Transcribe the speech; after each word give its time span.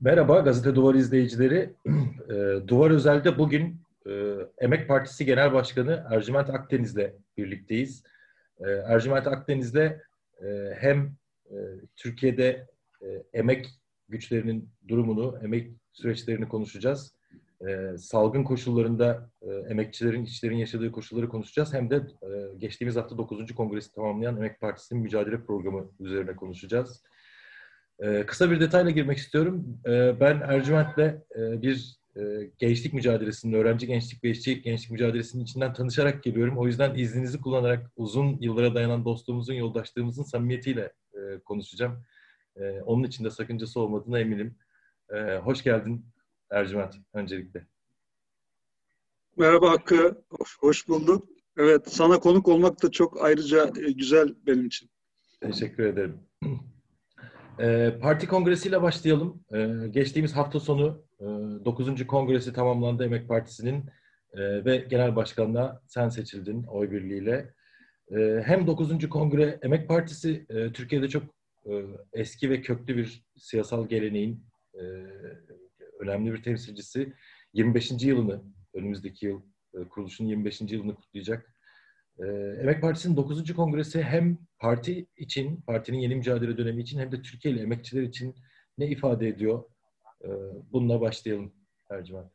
Merhaba 0.00 0.40
Gazete 0.40 0.74
Duvar 0.74 0.94
izleyicileri. 0.94 1.74
E, 2.30 2.68
Duvar 2.68 2.90
Özel'de 2.90 3.38
bugün 3.38 3.80
e, 4.06 4.36
Emek 4.58 4.88
Partisi 4.88 5.24
Genel 5.24 5.52
Başkanı 5.52 6.06
Ercüment 6.10 6.50
Akdeniz'le 6.50 7.12
birlikteyiz. 7.36 8.02
E, 8.60 8.70
Ercüment 8.70 9.26
Akdeniz'le 9.26 9.74
e, 10.44 10.74
hem 10.78 11.16
e, 11.50 11.56
Türkiye'de 11.96 12.66
emek 13.32 13.66
güçlerinin 14.08 14.68
durumunu, 14.88 15.38
emek 15.42 15.70
süreçlerini 15.92 16.48
konuşacağız. 16.48 17.14
E, 17.68 17.98
salgın 17.98 18.44
koşullarında 18.44 19.30
emekçilerin, 19.68 20.24
işçilerin 20.24 20.56
yaşadığı 20.56 20.92
koşulları 20.92 21.28
konuşacağız. 21.28 21.74
Hem 21.74 21.90
de 21.90 22.02
geçtiğimiz 22.58 22.96
hafta 22.96 23.18
9. 23.18 23.54
Kongresi 23.54 23.94
tamamlayan 23.94 24.36
Emek 24.36 24.60
Partisi'nin 24.60 25.02
mücadele 25.02 25.40
programı 25.40 25.90
üzerine 26.00 26.36
konuşacağız. 26.36 27.02
Ee, 28.00 28.26
kısa 28.26 28.50
bir 28.50 28.60
detayla 28.60 28.90
girmek 28.90 29.18
istiyorum. 29.18 29.78
Ee, 29.86 30.20
ben 30.20 30.40
Ercüment'le 30.40 30.98
e, 31.36 31.62
bir 31.62 31.96
e, 32.16 32.50
gençlik 32.58 32.92
mücadelesinin, 32.92 33.52
öğrenci 33.52 33.86
gençlik 33.86 34.24
ve 34.24 34.30
işçi 34.30 34.62
gençlik 34.62 34.90
mücadelesinin 34.90 35.44
içinden 35.44 35.72
tanışarak 35.72 36.22
geliyorum. 36.22 36.58
O 36.58 36.66
yüzden 36.66 36.94
izninizi 36.94 37.40
kullanarak 37.40 37.90
uzun 37.96 38.38
yıllara 38.40 38.74
dayanan 38.74 39.04
dostluğumuzun, 39.04 39.54
yoldaşlığımızın 39.54 40.22
samimiyetiyle 40.22 40.92
e, 41.14 41.38
konuşacağım. 41.44 42.02
E, 42.56 42.80
onun 42.80 43.04
için 43.04 43.24
de 43.24 43.30
sakıncası 43.30 43.80
olmadığına 43.80 44.20
eminim. 44.20 44.54
E, 45.14 45.36
hoş 45.36 45.62
geldin 45.62 46.06
Ercüment 46.50 46.94
öncelikle. 47.14 47.66
Merhaba 49.36 49.70
Hakkı, 49.70 50.22
hoş, 50.30 50.58
hoş 50.58 50.88
bulduk. 50.88 51.28
Evet, 51.56 51.88
sana 51.88 52.20
konuk 52.20 52.48
olmak 52.48 52.82
da 52.82 52.90
çok 52.90 53.24
ayrıca 53.24 53.72
e, 53.86 53.92
güzel 53.92 54.34
benim 54.46 54.66
için. 54.66 54.90
Teşekkür 55.40 55.84
ederim. 55.84 56.20
E, 57.60 57.98
parti 58.00 58.26
kongresiyle 58.26 58.82
başlayalım. 58.82 59.44
E, 59.54 59.88
geçtiğimiz 59.90 60.36
hafta 60.36 60.60
sonu 60.60 61.04
e, 61.20 61.24
9. 61.64 62.06
kongresi 62.06 62.52
tamamlandı 62.52 63.04
Emek 63.04 63.28
Partisi'nin 63.28 63.84
e, 64.32 64.64
ve 64.64 64.76
genel 64.76 65.16
başkanlığa 65.16 65.82
sen 65.86 66.08
seçildin 66.08 66.64
oy 66.64 66.90
birliğiyle. 66.90 67.54
E, 68.10 68.42
hem 68.46 68.66
9. 68.66 69.08
kongre 69.08 69.58
Emek 69.62 69.88
Partisi 69.88 70.46
e, 70.48 70.72
Türkiye'de 70.72 71.08
çok 71.08 71.22
e, 71.66 71.84
eski 72.12 72.50
ve 72.50 72.60
köklü 72.60 72.96
bir 72.96 73.24
siyasal 73.36 73.88
geleneğin 73.88 74.44
e, 74.74 74.82
önemli 76.00 76.32
bir 76.32 76.42
temsilcisi. 76.42 77.12
25. 77.52 77.90
yılını 78.02 78.42
önümüzdeki 78.74 79.26
yıl 79.26 79.42
e, 79.74 79.88
kuruluşun 79.88 80.26
25. 80.26 80.60
yılını 80.60 80.94
kutlayacak. 80.94 81.55
Ee, 82.18 82.26
Emek 82.62 82.80
Partisi'nin 82.82 83.16
9. 83.16 83.54
kongresi 83.54 84.02
hem 84.02 84.38
parti 84.58 85.06
için, 85.16 85.60
partinin 85.60 85.98
yeni 85.98 86.16
mücadele 86.16 86.58
dönemi 86.58 86.82
için 86.82 86.98
hem 86.98 87.12
de 87.12 87.22
Türkiye'li 87.22 87.60
emekçiler 87.60 88.02
için 88.02 88.34
ne 88.78 88.88
ifade 88.88 89.28
ediyor? 89.28 89.64
Ee, 90.24 90.28
bununla 90.72 91.00
başlayalım 91.00 91.52
Ercüment. 91.90 92.32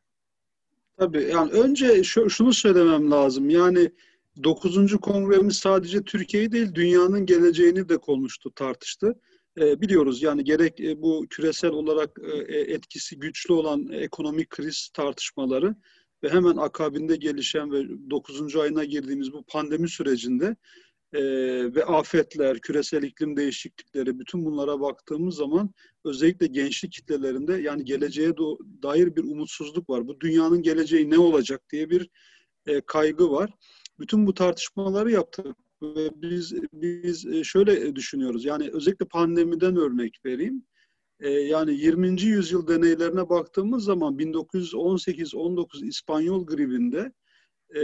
Tabii 0.98 1.24
yani 1.24 1.52
önce 1.52 2.04
şu, 2.04 2.30
şunu 2.30 2.54
söylemem 2.54 3.12
lazım. 3.12 3.50
Yani 3.50 3.92
9. 4.44 4.98
kongremiz 4.98 5.58
sadece 5.58 6.04
Türkiye'yi 6.04 6.52
değil 6.52 6.74
dünyanın 6.74 7.26
geleceğini 7.26 7.90
de 7.90 7.98
konuştu, 7.98 8.52
tartıştı. 8.56 9.16
E, 9.60 9.82
biliyoruz 9.82 10.22
yani 10.22 10.44
gerek 10.44 10.80
e, 10.80 11.02
bu 11.02 11.26
küresel 11.30 11.72
olarak 11.72 12.20
e, 12.48 12.56
etkisi 12.56 13.20
güçlü 13.20 13.54
olan 13.54 13.88
ekonomik 13.92 14.50
kriz 14.50 14.90
tartışmaları 14.94 15.76
ve 16.24 16.30
hemen 16.30 16.58
akabinde 16.58 17.16
gelişen 17.16 17.72
ve 17.72 18.10
9. 18.10 18.56
ayına 18.56 18.84
girdiğimiz 18.84 19.34
bu 19.34 19.44
pandemi 19.44 19.90
sürecinde 19.90 20.56
e, 21.14 21.22
ve 21.76 21.86
afetler, 21.86 22.60
küresel 22.60 23.04
iklim 23.04 23.38
değişiklikleri 23.38 24.20
bütün 24.20 24.46
bunlara 24.46 24.80
baktığımız 24.80 25.36
zaman 25.36 25.74
özellikle 26.06 26.48
gençlik 26.48 26.92
kitlelerinde 26.92 27.54
yani 27.54 27.86
geleceğe 27.86 28.38
dair 28.84 29.16
bir 29.16 29.24
umutsuzluk 29.24 29.90
var. 29.90 30.08
Bu 30.08 30.20
dünyanın 30.20 30.62
geleceği 30.62 31.10
ne 31.10 31.18
olacak 31.18 31.62
diye 31.72 31.90
bir 31.90 32.10
e, 32.66 32.82
kaygı 32.82 33.32
var. 33.32 33.52
Bütün 34.00 34.28
bu 34.28 34.34
tartışmaları 34.34 35.12
yaptık 35.12 35.46
ve 35.82 36.10
biz 36.16 36.54
biz 36.74 37.26
e, 37.26 37.44
şöyle 37.44 37.96
düşünüyoruz. 37.96 38.46
Yani 38.46 38.70
özellikle 38.74 39.06
pandemiden 39.06 39.76
örnek 39.76 40.20
vereyim. 40.26 40.64
Ee, 41.22 41.30
yani 41.30 41.74
20. 41.74 42.22
yüzyıl 42.22 42.68
deneylerine 42.68 43.30
baktığımız 43.30 43.84
zaman 43.84 44.18
1918-19 44.18 45.86
İspanyol 45.86 46.46
gribinde 46.46 47.12
e, 47.76 47.84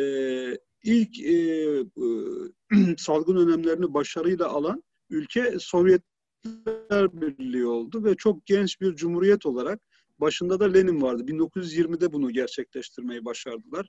ilk 0.83 1.19
e, 1.19 1.33
e, 1.33 2.95
salgın 2.97 3.47
önemlerini 3.47 3.93
başarıyla 3.93 4.47
alan 4.47 4.83
ülke 5.09 5.57
Sovyetler 5.59 7.21
Birliği 7.21 7.65
oldu 7.65 8.03
ve 8.03 8.15
çok 8.15 8.45
genç 8.45 8.81
bir 8.81 8.95
cumhuriyet 8.95 9.45
olarak 9.45 9.81
başında 10.19 10.59
da 10.59 10.65
Lenin 10.65 11.01
vardı. 11.01 11.23
1920'de 11.23 12.13
bunu 12.13 12.31
gerçekleştirmeyi 12.31 13.25
başardılar. 13.25 13.87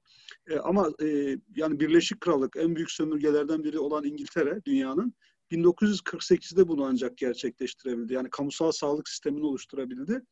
E, 0.51 0.59
ama 0.59 0.91
e, 1.03 1.37
yani 1.57 1.81
Birleşik 1.81 2.21
Krallık 2.21 2.57
en 2.57 2.77
büyük 2.77 2.91
sömürgelerden 2.91 3.65
biri 3.65 3.79
olan 3.79 4.05
İngiltere 4.05 4.61
dünyanın 4.65 5.15
1948'de 5.51 6.69
bunu 6.69 6.85
ancak 6.85 7.17
gerçekleştirebildi. 7.17 8.13
Yani 8.13 8.31
kamusal 8.31 8.73
sağlık 8.73 9.09
sistemini 9.09 9.45
oluşturabildi. 9.45 10.23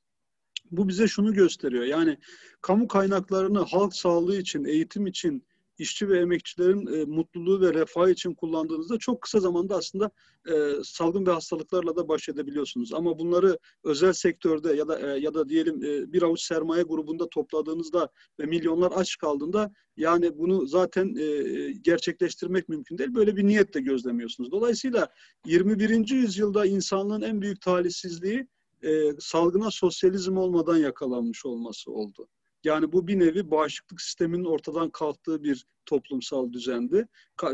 Bu 0.70 0.88
bize 0.88 1.08
şunu 1.08 1.32
gösteriyor. 1.32 1.84
Yani 1.84 2.18
kamu 2.60 2.88
kaynaklarını 2.88 3.58
halk 3.58 3.94
sağlığı 3.94 4.36
için, 4.36 4.64
eğitim 4.64 5.06
için, 5.06 5.46
işçi 5.78 6.08
ve 6.08 6.18
emekçilerin 6.18 6.86
e, 6.86 7.04
mutluluğu 7.04 7.60
ve 7.60 7.74
refah 7.74 8.08
için 8.08 8.34
kullandığınızda 8.34 8.98
çok 8.98 9.22
kısa 9.22 9.40
zamanda 9.40 9.76
aslında 9.76 10.10
e, 10.48 10.54
salgın 10.84 11.26
ve 11.26 11.30
hastalıklarla 11.30 11.96
da 11.96 12.08
baş 12.08 12.28
edebiliyorsunuz. 12.28 12.94
Ama 12.94 13.18
bunları 13.18 13.58
özel 13.84 14.12
sektörde 14.12 14.72
ya 14.72 14.88
da 14.88 15.16
e, 15.16 15.20
ya 15.20 15.34
da 15.34 15.48
diyelim 15.48 15.84
e, 15.84 16.12
bir 16.12 16.22
avuç 16.22 16.40
sermaye 16.40 16.82
grubunda 16.82 17.28
topladığınızda 17.28 18.08
ve 18.40 18.46
milyonlar 18.46 18.92
aç 18.94 19.16
kaldığında 19.16 19.72
yani 19.96 20.38
bunu 20.38 20.66
zaten 20.66 21.14
e, 21.14 21.72
gerçekleştirmek 21.72 22.68
mümkün 22.68 22.98
değil. 22.98 23.14
Böyle 23.14 23.36
bir 23.36 23.46
niyetle 23.46 23.80
gözlemiyorsunuz. 23.80 24.50
Dolayısıyla 24.52 25.08
21. 25.46 26.10
yüzyılda 26.10 26.66
insanlığın 26.66 27.22
en 27.22 27.42
büyük 27.42 27.60
talihsizliği 27.60 28.46
e, 28.82 29.12
salgına 29.18 29.70
sosyalizm 29.70 30.36
olmadan 30.36 30.76
yakalanmış 30.76 31.46
olması 31.46 31.92
oldu. 31.92 32.28
Yani 32.66 32.92
bu 32.92 33.06
bir 33.06 33.18
nevi 33.18 33.50
bağışıklık 33.50 34.00
sisteminin 34.00 34.44
ortadan 34.44 34.90
kalktığı 34.90 35.42
bir 35.42 35.66
toplumsal 35.86 36.52
düzendi. 36.52 37.08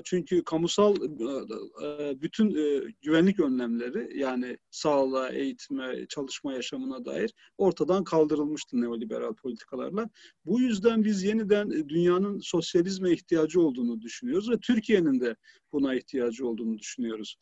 Çünkü 0.04 0.44
kamusal 0.44 0.96
e, 0.96 1.86
e, 1.86 2.20
bütün 2.22 2.54
e, 2.54 2.92
güvenlik 3.02 3.40
önlemleri 3.40 4.18
yani 4.18 4.58
sağlığa, 4.70 5.28
eğitime, 5.28 6.06
çalışma 6.08 6.52
yaşamına 6.52 7.04
dair 7.04 7.34
ortadan 7.58 8.04
kaldırılmıştı 8.04 8.80
neoliberal 8.80 9.34
politikalarla. 9.34 10.10
Bu 10.46 10.60
yüzden 10.60 11.04
biz 11.04 11.22
yeniden 11.22 11.88
dünyanın 11.88 12.40
sosyalizme 12.40 13.12
ihtiyacı 13.12 13.60
olduğunu 13.60 14.00
düşünüyoruz 14.00 14.50
ve 14.50 14.58
Türkiye'nin 14.58 15.20
de 15.20 15.36
buna 15.72 15.94
ihtiyacı 15.94 16.46
olduğunu 16.46 16.78
düşünüyoruz. 16.78 17.36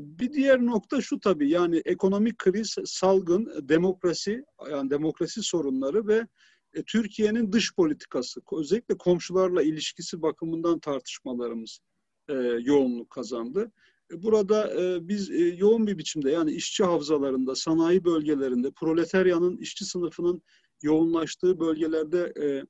bir 0.00 0.32
diğer 0.32 0.66
nokta 0.66 1.00
şu 1.00 1.20
tabii 1.20 1.50
yani 1.50 1.82
ekonomik 1.84 2.38
kriz, 2.38 2.74
salgın, 2.84 3.68
demokrasi 3.68 4.44
yani 4.70 4.90
demokrasi 4.90 5.42
sorunları 5.42 6.06
ve 6.06 6.26
e, 6.74 6.82
Türkiye'nin 6.82 7.52
dış 7.52 7.74
politikası, 7.74 8.40
özellikle 8.52 8.98
komşularla 8.98 9.62
ilişkisi 9.62 10.22
bakımından 10.22 10.78
tartışmalarımız 10.78 11.80
e, 12.28 12.34
yoğunluk 12.60 13.10
kazandı. 13.10 13.72
E, 14.12 14.22
burada 14.22 14.82
e, 14.82 15.08
biz 15.08 15.30
e, 15.30 15.44
yoğun 15.44 15.86
bir 15.86 15.98
biçimde 15.98 16.30
yani 16.30 16.52
işçi 16.52 16.84
havzalarında, 16.84 17.54
sanayi 17.54 18.04
bölgelerinde, 18.04 18.70
proletaryanın, 18.70 19.56
işçi 19.56 19.84
sınıfının 19.84 20.42
yoğunlaştığı 20.82 21.60
bölgelerde 21.60 22.32
e, 22.36 22.62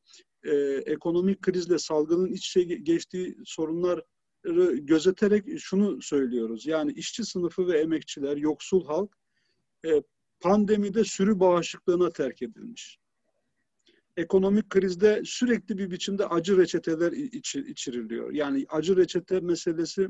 e, 0.51 0.57
ekonomik 0.77 1.43
krizle 1.43 1.79
salgının 1.79 2.33
iç 2.33 2.49
içe 2.49 2.63
geçtiği 2.63 3.37
sorunlar 3.45 4.03
gözeterek 4.73 5.45
şunu 5.59 6.03
söylüyoruz. 6.03 6.67
Yani 6.67 6.93
işçi 6.93 7.25
sınıfı 7.25 7.67
ve 7.67 7.79
emekçiler, 7.79 8.37
yoksul 8.37 8.85
halk 8.87 9.17
e, 9.87 10.03
pandemide 10.41 11.05
sürü 11.05 11.41
bağışıklığına 11.41 12.11
terk 12.11 12.43
edilmiş 12.43 12.99
ekonomik 14.17 14.71
krizde 14.71 15.23
sürekli 15.25 15.79
bir 15.79 15.91
biçimde 15.91 16.27
acı 16.27 16.59
reçeteler 16.59 17.13
içiriliyor. 17.13 18.33
Yani 18.33 18.67
acı 18.69 18.97
reçete 18.97 19.41
meselesi 19.41 20.09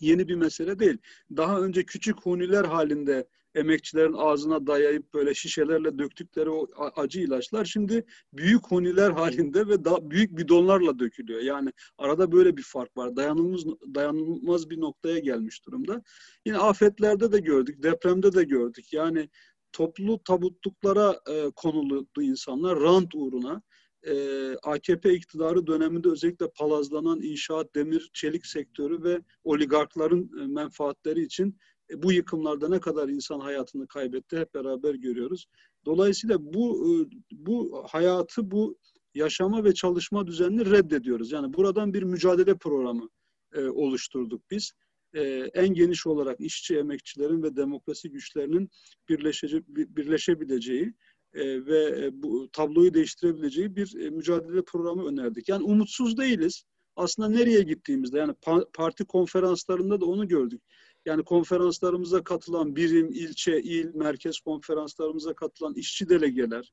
yeni 0.00 0.28
bir 0.28 0.34
mesele 0.34 0.78
değil. 0.78 0.98
Daha 1.36 1.60
önce 1.60 1.84
küçük 1.84 2.20
huniler 2.20 2.64
halinde 2.64 3.26
emekçilerin 3.54 4.12
ağzına 4.12 4.66
dayayıp 4.66 5.14
böyle 5.14 5.34
şişelerle 5.34 5.98
döktükleri 5.98 6.50
o 6.50 6.66
acı 6.96 7.20
ilaçlar 7.20 7.64
şimdi 7.64 8.04
büyük 8.32 8.66
huniler 8.66 9.10
halinde 9.10 9.68
ve 9.68 9.84
daha 9.84 10.10
büyük 10.10 10.36
bidonlarla 10.36 10.98
dökülüyor. 10.98 11.40
Yani 11.40 11.72
arada 11.98 12.32
böyle 12.32 12.56
bir 12.56 12.62
fark 12.62 12.96
var. 12.96 13.16
Dayanılmaz 13.16 13.64
dayanılmaz 13.94 14.70
bir 14.70 14.80
noktaya 14.80 15.18
gelmiş 15.18 15.66
durumda. 15.66 16.02
Yine 16.46 16.58
afetlerde 16.58 17.32
de 17.32 17.38
gördük, 17.38 17.82
depremde 17.82 18.32
de 18.32 18.44
gördük. 18.44 18.92
Yani 18.92 19.28
toplu 19.74 20.20
tabutluklara 20.24 21.20
e, 21.30 21.50
konuldu 21.56 22.22
insanlar 22.22 22.80
rant 22.80 23.14
uğruna. 23.14 23.62
E, 24.06 24.14
AKP 24.62 25.14
iktidarı 25.14 25.66
döneminde 25.66 26.08
özellikle 26.08 26.50
palazlanan 26.58 27.22
inşaat, 27.22 27.74
demir, 27.74 28.10
çelik 28.12 28.46
sektörü 28.46 29.02
ve 29.02 29.20
oligarkların 29.44 30.30
e, 30.42 30.46
menfaatleri 30.46 31.22
için 31.22 31.58
e, 31.90 32.02
bu 32.02 32.12
yıkımlarda 32.12 32.68
ne 32.68 32.80
kadar 32.80 33.08
insan 33.08 33.40
hayatını 33.40 33.86
kaybetti 33.86 34.38
hep 34.38 34.54
beraber 34.54 34.94
görüyoruz. 34.94 35.46
Dolayısıyla 35.86 36.38
bu 36.40 36.88
bu 37.32 37.84
hayatı, 37.88 38.50
bu 38.50 38.78
yaşama 39.14 39.64
ve 39.64 39.74
çalışma 39.74 40.26
düzenini 40.26 40.70
reddediyoruz. 40.70 41.32
Yani 41.32 41.54
buradan 41.54 41.94
bir 41.94 42.02
mücadele 42.02 42.54
programı 42.54 43.08
e, 43.54 43.64
oluşturduk 43.64 44.50
biz. 44.50 44.72
E, 45.14 45.22
en 45.54 45.74
geniş 45.74 46.06
olarak 46.06 46.40
işçi, 46.40 46.76
emekçilerin 46.76 47.42
ve 47.42 47.56
demokrasi 47.56 48.10
güçlerinin 48.10 48.70
birleşece, 49.08 49.62
birleşebileceği 49.68 50.94
e, 51.34 51.66
ve 51.66 52.10
bu 52.22 52.50
tabloyu 52.52 52.94
değiştirebileceği 52.94 53.76
bir 53.76 54.00
e, 54.00 54.10
mücadele 54.10 54.62
programı 54.62 55.08
önerdik. 55.08 55.48
Yani 55.48 55.64
umutsuz 55.64 56.18
değiliz. 56.18 56.64
Aslında 56.96 57.28
nereye 57.28 57.62
gittiğimizde 57.62 58.18
yani 58.18 58.34
pa 58.42 58.64
parti 58.72 59.04
konferanslarında 59.04 60.00
da 60.00 60.06
onu 60.06 60.28
gördük. 60.28 60.62
Yani 61.06 61.24
konferanslarımıza 61.24 62.24
katılan 62.24 62.76
birim, 62.76 63.12
ilçe, 63.12 63.60
il, 63.60 63.94
merkez 63.94 64.40
konferanslarımıza 64.40 65.34
katılan 65.34 65.74
işçi 65.74 66.08
delegeler, 66.08 66.72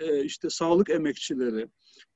e, 0.00 0.24
işte 0.24 0.50
sağlık 0.50 0.90
emekçileri, 0.90 1.68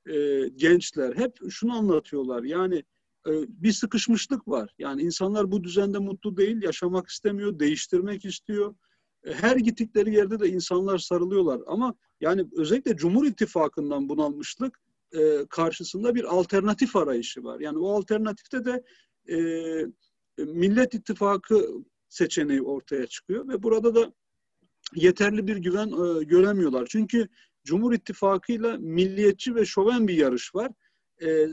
e, 0.09 0.47
gençler 0.55 1.15
hep 1.15 1.37
şunu 1.49 1.73
anlatıyorlar. 1.73 2.43
Yani 2.43 2.75
e, 2.75 2.83
bir 3.31 3.71
sıkışmışlık 3.71 4.47
var. 4.47 4.73
Yani 4.77 5.01
insanlar 5.01 5.51
bu 5.51 5.63
düzende 5.63 5.99
mutlu 5.99 6.37
değil, 6.37 6.61
yaşamak 6.61 7.07
istemiyor, 7.07 7.59
değiştirmek 7.59 8.25
istiyor. 8.25 8.75
E, 9.23 9.33
her 9.33 9.55
gittikleri 9.55 10.13
yerde 10.13 10.39
de 10.39 10.49
insanlar 10.49 10.97
sarılıyorlar. 10.97 11.61
Ama 11.67 11.95
yani 12.21 12.45
özellikle 12.57 12.95
Cumhur 12.95 13.25
İttifakı'ndan 13.25 14.09
bunalmışlık 14.09 14.79
e, 15.13 15.45
karşısında 15.49 16.15
bir 16.15 16.23
alternatif 16.23 16.95
arayışı 16.95 17.43
var. 17.43 17.59
Yani 17.59 17.77
o 17.77 17.89
alternatifte 17.89 18.65
de 18.65 18.83
e, 19.29 19.37
Millet 20.37 20.93
İttifakı 20.93 21.67
seçeneği 22.09 22.61
ortaya 22.61 23.07
çıkıyor 23.07 23.47
ve 23.47 23.63
burada 23.63 23.95
da 23.95 24.13
yeterli 24.95 25.47
bir 25.47 25.57
güven 25.57 25.87
e, 25.87 26.23
göremiyorlar. 26.23 26.87
Çünkü 26.89 27.27
Cumhur 27.63 27.93
İttifakı'yla 27.93 28.77
milliyetçi 28.77 29.55
ve 29.55 29.65
şoven 29.65 30.07
bir 30.07 30.13
yarış 30.13 30.55
var. 30.55 30.71
E, 31.21 31.47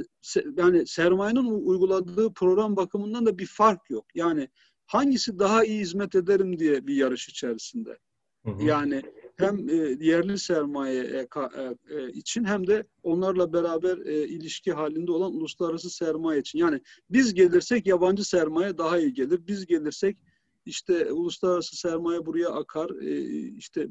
yani 0.57 0.87
sermayenin 0.87 1.45
uyguladığı 1.45 2.33
program 2.33 2.77
bakımından 2.77 3.27
da 3.27 3.39
bir 3.39 3.47
fark 3.47 3.91
yok. 3.91 4.07
Yani 4.15 4.49
hangisi 4.87 5.39
daha 5.39 5.65
iyi 5.65 5.81
hizmet 5.81 6.15
ederim 6.15 6.59
diye 6.59 6.87
bir 6.87 6.95
yarış 6.95 7.29
içerisinde. 7.29 7.99
Hı 8.45 8.51
hı. 8.51 8.65
Yani 8.65 9.03
hem 9.37 9.69
e, 9.69 9.75
yerli 10.01 10.39
sermaye 10.39 11.03
e, 11.05 11.29
e, 11.37 11.97
e, 11.97 12.13
için 12.13 12.45
hem 12.45 12.67
de 12.67 12.85
onlarla 13.03 13.53
beraber 13.53 13.99
e, 13.99 14.29
ilişki 14.29 14.73
halinde 14.73 15.13
olan 15.13 15.33
uluslararası 15.33 15.91
sermaye 15.91 16.41
için. 16.41 16.59
Yani 16.59 16.81
biz 17.11 17.35
gelirsek 17.35 17.87
yabancı 17.87 18.25
sermaye 18.25 18.79
daha 18.79 18.99
iyi 18.99 19.13
gelir. 19.13 19.47
Biz 19.47 19.67
gelirsek 19.67 20.17
işte 20.67 21.13
uluslararası 21.13 21.77
sermaye 21.77 22.27
buraya 22.27 22.49
akar, 22.49 22.91
e, 22.91 23.21
işte 23.57 23.89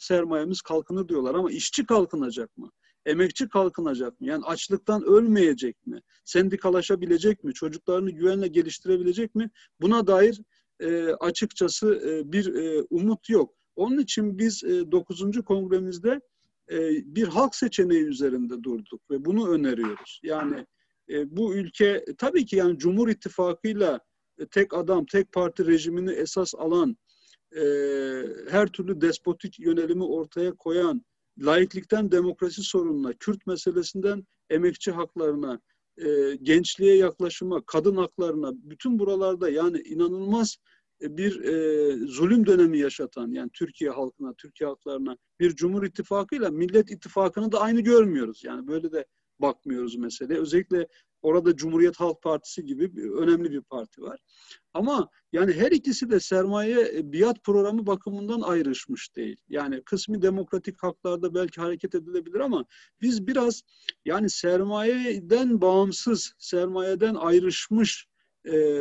sermayemiz 0.00 0.62
kalkınır 0.62 1.08
diyorlar 1.08 1.34
ama 1.34 1.50
işçi 1.50 1.86
kalkınacak 1.86 2.56
mı? 2.56 2.70
Emekçi 3.06 3.48
kalkınacak 3.48 4.20
mı? 4.20 4.26
Yani 4.26 4.44
açlıktan 4.44 5.02
ölmeyecek 5.02 5.86
mi? 5.86 6.00
Sendikalaşabilecek 6.24 7.44
mi? 7.44 7.54
Çocuklarını 7.54 8.10
güvenle 8.10 8.48
geliştirebilecek 8.48 9.34
mi? 9.34 9.50
Buna 9.80 10.06
dair 10.06 10.40
e, 10.80 11.06
açıkçası 11.06 12.02
e, 12.06 12.32
bir 12.32 12.54
e, 12.54 12.82
umut 12.90 13.28
yok. 13.28 13.54
Onun 13.76 13.98
için 13.98 14.38
biz 14.38 14.64
e, 14.64 14.92
9. 14.92 15.40
kongremizde 15.44 16.20
e, 16.70 16.78
bir 17.14 17.28
halk 17.28 17.54
seçeneği 17.54 18.04
üzerinde 18.04 18.62
durduk 18.62 19.10
ve 19.10 19.24
bunu 19.24 19.50
öneriyoruz. 19.50 20.20
Yani 20.22 20.66
e, 21.08 21.36
bu 21.36 21.54
ülke 21.54 22.04
tabii 22.18 22.46
ki 22.46 22.56
yani 22.56 22.78
Cumhur 22.78 23.08
İttifakı'yla 23.08 24.00
e, 24.38 24.46
tek 24.46 24.74
adam, 24.74 25.06
tek 25.06 25.32
parti 25.32 25.66
rejimini 25.66 26.12
esas 26.12 26.54
alan, 26.54 26.96
e, 27.56 27.62
her 28.50 28.66
türlü 28.66 29.00
despotik 29.00 29.58
yönelimi 29.58 30.04
ortaya 30.04 30.52
koyan, 30.52 31.04
laiklikten 31.38 32.12
demokrasi 32.12 32.62
sorununa, 32.62 33.12
Kürt 33.12 33.46
meselesinden 33.46 34.26
emekçi 34.50 34.90
haklarına, 34.90 35.60
e, 35.98 36.36
gençliğe 36.42 36.96
yaklaşıma, 36.96 37.62
kadın 37.66 37.96
haklarına, 37.96 38.52
bütün 38.54 38.98
buralarda 38.98 39.50
yani 39.50 39.78
inanılmaz 39.80 40.56
bir 41.00 41.40
e, 41.40 41.92
zulüm 42.06 42.46
dönemi 42.46 42.78
yaşatan 42.78 43.32
yani 43.32 43.50
Türkiye 43.52 43.90
halkına, 43.90 44.34
Türkiye 44.34 44.68
halklarına 44.68 45.16
bir 45.40 45.56
Cumhur 45.56 45.84
İttifakı 45.84 46.36
ile 46.36 46.50
Millet 46.50 46.90
İttifakı'nı 46.90 47.52
da 47.52 47.60
aynı 47.60 47.80
görmüyoruz. 47.80 48.44
Yani 48.44 48.66
böyle 48.66 48.92
de 48.92 49.06
bakmıyoruz 49.38 49.96
meseleye. 49.96 50.40
Özellikle 50.40 50.88
orada 51.26 51.56
Cumhuriyet 51.56 52.00
Halk 52.00 52.22
Partisi 52.22 52.64
gibi 52.64 52.96
bir, 52.96 53.10
önemli 53.10 53.50
bir 53.50 53.60
parti 53.60 54.02
var. 54.02 54.20
Ama 54.74 55.08
yani 55.32 55.52
her 55.52 55.72
ikisi 55.72 56.10
de 56.10 56.20
sermaye 56.20 56.92
e, 56.94 57.12
biat 57.12 57.44
programı 57.44 57.86
bakımından 57.86 58.40
ayrışmış 58.40 59.16
değil. 59.16 59.36
Yani 59.48 59.82
kısmi 59.82 60.22
demokratik 60.22 60.82
haklarda 60.82 61.34
belki 61.34 61.60
hareket 61.60 61.94
edilebilir 61.94 62.40
ama 62.40 62.64
biz 63.00 63.26
biraz 63.26 63.62
yani 64.04 64.30
sermayeden 64.30 65.60
bağımsız, 65.60 66.32
sermayeden 66.38 67.14
ayrışmış 67.14 68.06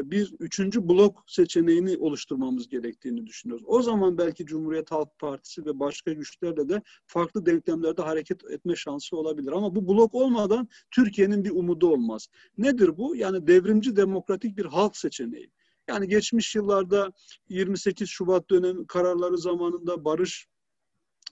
bir 0.09 0.33
üçüncü 0.39 0.89
blok 0.89 1.23
seçeneğini 1.27 1.97
oluşturmamız 1.97 2.69
gerektiğini 2.69 3.27
düşünüyoruz. 3.27 3.65
O 3.67 3.81
zaman 3.81 4.17
belki 4.17 4.45
Cumhuriyet 4.45 4.91
Halk 4.91 5.19
Partisi 5.19 5.65
ve 5.65 5.79
başka 5.79 6.13
güçlerle 6.13 6.69
de 6.69 6.81
farklı 7.07 7.45
denklemlerde 7.45 8.01
hareket 8.01 8.51
etme 8.51 8.75
şansı 8.75 9.17
olabilir. 9.17 9.51
Ama 9.51 9.75
bu 9.75 9.87
blok 9.87 10.15
olmadan 10.15 10.67
Türkiye'nin 10.91 11.45
bir 11.45 11.51
umudu 11.51 11.87
olmaz. 11.87 12.27
Nedir 12.57 12.97
bu? 12.97 13.15
Yani 13.15 13.47
devrimci 13.47 13.95
demokratik 13.95 14.57
bir 14.57 14.65
halk 14.65 14.97
seçeneği. 14.97 15.51
Yani 15.87 16.07
geçmiş 16.07 16.55
yıllarda 16.55 17.13
28 17.49 18.09
Şubat 18.09 18.49
dönemi 18.49 18.87
kararları 18.87 19.37
zamanında 19.37 20.05
barış 20.05 20.47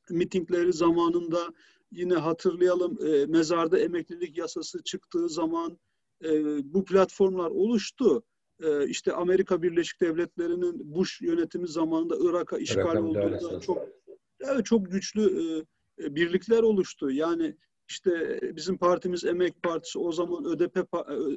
mitingleri 0.10 0.74
zamanında 0.74 1.54
yine 1.92 2.14
hatırlayalım 2.14 3.08
e, 3.08 3.26
mezarda 3.26 3.80
emeklilik 3.80 4.38
yasası 4.38 4.84
çıktığı 4.84 5.30
zaman 5.30 5.78
e, 6.24 6.34
bu 6.74 6.86
platformlar 6.86 7.50
oluştu. 7.50 8.24
E, 8.64 8.88
işte 8.88 9.14
Amerika 9.14 9.62
Birleşik 9.62 10.02
Devletleri'nin 10.02 10.96
Bush 10.96 11.22
yönetimi 11.22 11.68
zamanında 11.68 12.18
Irak'a 12.20 12.58
işgal 12.58 12.96
olduğunda 12.96 13.60
çok 13.60 13.88
evet, 14.40 14.66
çok 14.66 14.92
güçlü 14.92 15.22
e, 15.24 15.66
e, 16.04 16.16
birlikler 16.16 16.64
oluştu. 16.64 17.12
Yani 17.12 17.56
işte 17.90 18.40
bizim 18.56 18.78
partimiz 18.78 19.26
Emek 19.26 19.64
Partisi 19.64 20.00
o 20.00 20.12
zaman 20.12 20.46
ÖDP 20.46 20.78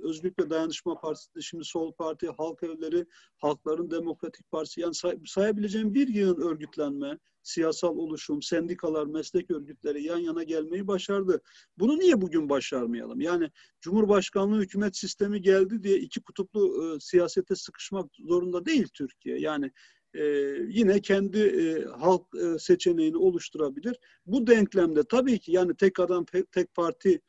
Özgürlük 0.03 0.39
ve 0.39 0.51
Dayanışma 0.51 1.01
Partisi 1.01 1.43
şimdi 1.43 1.65
Sol 1.65 1.93
Parti, 1.93 2.29
Halk 2.29 2.63
Evleri, 2.63 3.07
Halkların 3.37 3.91
Demokratik 3.91 4.51
Partisi 4.51 4.81
yani 4.81 4.95
say 4.95 5.19
sayabileceğim 5.27 5.95
bir 5.95 6.09
yığın 6.09 6.41
örgütlenme, 6.41 7.19
siyasal 7.43 7.97
oluşum, 7.97 8.43
sendikalar, 8.43 9.07
meslek 9.07 9.51
örgütleri 9.51 10.03
yan 10.03 10.19
yana 10.19 10.43
gelmeyi 10.43 10.87
başardı. 10.87 11.41
Bunu 11.79 11.99
niye 11.99 12.21
bugün 12.21 12.49
başarmayalım? 12.49 13.21
Yani 13.21 13.51
Cumhurbaşkanlığı 13.81 14.61
hükümet 14.61 14.97
sistemi 14.97 15.43
geldi 15.43 15.83
diye 15.83 15.99
iki 15.99 16.23
kutuplu 16.23 16.95
e, 16.95 17.01
siyasete 17.01 17.55
sıkışmak 17.55 18.07
zorunda 18.19 18.67
değil 18.67 18.89
Türkiye. 18.95 19.39
Yani 19.39 19.73
e, 20.15 20.25
yine 20.69 21.01
kendi 21.01 21.39
e, 21.39 21.85
halk 21.85 22.27
e, 22.35 22.59
seçeneğini 22.59 23.17
oluşturabilir. 23.17 23.97
Bu 24.27 24.47
denklemde 24.47 25.03
tabii 25.05 25.39
ki 25.39 25.53
yani 25.53 25.75
tek 25.77 26.01
adam 26.01 26.25
tek 26.53 26.75
parti 26.75 27.21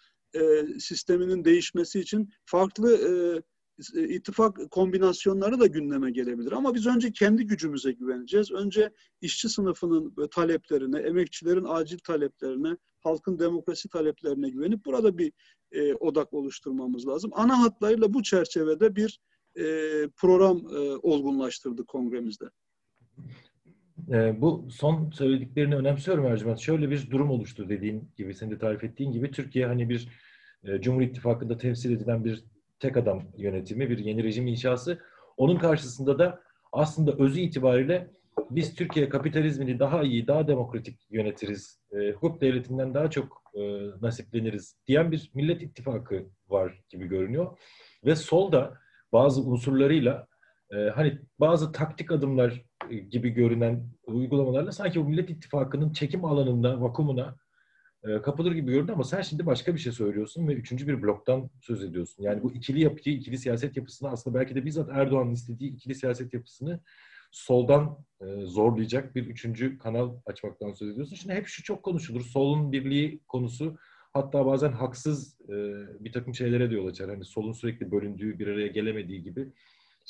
sisteminin 0.80 1.46
değişmesi 1.46 2.00
için 2.00 2.30
farklı 2.46 3.44
ittifak 3.96 4.72
kombinasyonları 4.72 5.60
da 5.60 5.66
gündeme 5.66 6.12
gelebilir. 6.12 6.52
Ama 6.52 6.76
biz 6.76 6.88
önce 6.88 7.12
kendi 7.12 7.46
gücümüze 7.46 7.92
güveneceğiz. 7.92 8.52
Önce 8.52 8.92
işçi 9.22 9.50
sınıfının 9.50 10.16
taleplerine, 10.32 11.00
emekçilerin 11.00 11.66
acil 11.68 12.00
taleplerine, 12.00 12.78
halkın 13.00 13.40
demokrasi 13.40 13.90
taleplerine 13.90 14.50
güvenip 14.50 14.86
burada 14.86 15.18
bir 15.18 15.32
e, 15.72 15.94
odak 15.94 16.34
oluşturmamız 16.34 17.08
lazım. 17.08 17.32
Ana 17.34 17.60
hatlarıyla 17.60 18.14
bu 18.14 18.24
çerçevede 18.24 18.96
bir 18.96 19.20
e, 19.56 19.64
program 20.16 20.58
e, 20.58 20.80
olgunlaştırdık 20.96 21.88
kongremizde. 21.88 22.46
E, 24.12 24.42
bu 24.42 24.68
son 24.72 25.12
söylediklerini 25.12 25.76
önemsiyorum 25.76 26.26
Ercüment. 26.26 26.60
Şöyle 26.60 26.90
bir 26.90 27.12
durum 27.12 27.30
oluştu 27.30 27.70
dediğin 27.70 28.12
gibi, 28.18 28.34
senin 28.34 28.52
de 28.52 28.58
tarif 28.58 28.84
ettiğin 28.84 29.12
gibi. 29.12 29.32
Türkiye 29.32 29.68
hani 29.68 29.90
bir 29.90 30.10
e, 30.64 30.82
Cumhur 30.82 31.02
İttifakı'nda 31.02 31.58
temsil 31.58 31.92
edilen 31.92 32.26
bir 32.26 32.44
tek 32.80 32.98
adam 32.98 33.24
yönetimi, 33.38 33.90
bir 33.90 33.98
yeni 33.98 34.24
rejim 34.24 34.48
inşası. 34.48 35.00
Onun 35.38 35.58
karşısında 35.58 36.20
da 36.20 36.42
aslında 36.72 37.12
özü 37.12 37.40
itibariyle 37.40 38.08
biz 38.50 38.76
Türkiye 38.76 39.10
kapitalizmini 39.10 39.80
daha 39.80 40.04
iyi, 40.04 40.28
daha 40.28 40.48
demokratik 40.48 41.00
yönetiriz, 41.10 41.82
e, 41.92 42.12
hukuk 42.12 42.42
devletinden 42.42 42.94
daha 42.94 43.10
çok 43.10 43.42
e, 43.54 43.62
nasipleniriz 44.02 44.78
diyen 44.88 45.12
bir 45.12 45.32
millet 45.34 45.62
ittifakı 45.62 46.26
var 46.50 46.84
gibi 46.90 47.08
görünüyor. 47.08 47.58
Ve 48.06 48.16
solda 48.16 48.78
bazı 49.14 49.42
unsurlarıyla 49.42 50.28
e, 50.72 50.76
hani 50.90 51.20
bazı 51.40 51.72
taktik 51.72 52.12
adımlar 52.12 52.66
e, 52.90 52.96
gibi 52.96 53.30
görünen 53.30 53.88
uygulamalarla 54.08 54.72
sanki 54.72 55.00
bu 55.00 55.10
millet 55.10 55.30
ittifakının 55.30 55.94
çekim 55.94 56.26
alanında, 56.26 56.82
vakumuna 56.82 57.36
e, 58.04 58.22
kapılır 58.22 58.52
gibi 58.52 58.72
göründü 58.72 58.92
ama 58.92 59.04
sen 59.04 59.22
şimdi 59.22 59.46
başka 59.46 59.74
bir 59.74 59.80
şey 59.80 59.92
söylüyorsun 59.92 60.48
ve 60.48 60.54
üçüncü 60.54 60.88
bir 60.88 61.02
bloktan 61.02 61.50
söz 61.62 61.84
ediyorsun. 61.84 62.24
Yani 62.24 62.44
bu 62.44 62.52
ikili 62.52 62.82
yapıyı, 62.84 63.16
ikili 63.16 63.38
siyaset 63.38 63.78
yapısını 63.78 64.10
aslında 64.10 64.40
belki 64.40 64.56
de 64.56 64.66
bizzat 64.66 64.90
Erdoğan'ın 64.90 65.34
istediği 65.34 65.74
ikili 65.74 65.96
siyaset 65.96 66.34
yapısını 66.34 66.80
soldan 67.32 67.98
e, 68.22 68.26
zorlayacak 68.46 69.16
bir 69.16 69.28
üçüncü 69.28 69.78
kanal 69.78 70.16
açmaktan 70.26 70.74
söz 70.74 70.90
ediyorsun. 70.90 71.16
Şimdi 71.16 71.36
hep 71.36 71.48
şu 71.48 71.64
çok 71.64 71.84
konuşulur. 71.84 72.22
Solun 72.22 72.72
birliği 72.72 73.20
konusu 73.28 73.78
hatta 74.14 74.46
bazen 74.46 74.72
haksız 74.72 75.42
e, 75.42 75.54
bir 76.00 76.12
takım 76.12 76.36
şeylere 76.36 76.72
de 76.72 76.76
yol 76.76 76.88
açar. 76.88 77.10
Hani 77.10 77.26
solun 77.26 77.54
sürekli 77.54 77.92
bölündüğü, 77.92 78.40
bir 78.40 78.48
araya 78.48 78.68
gelemediği 78.68 79.24
gibi 79.24 79.54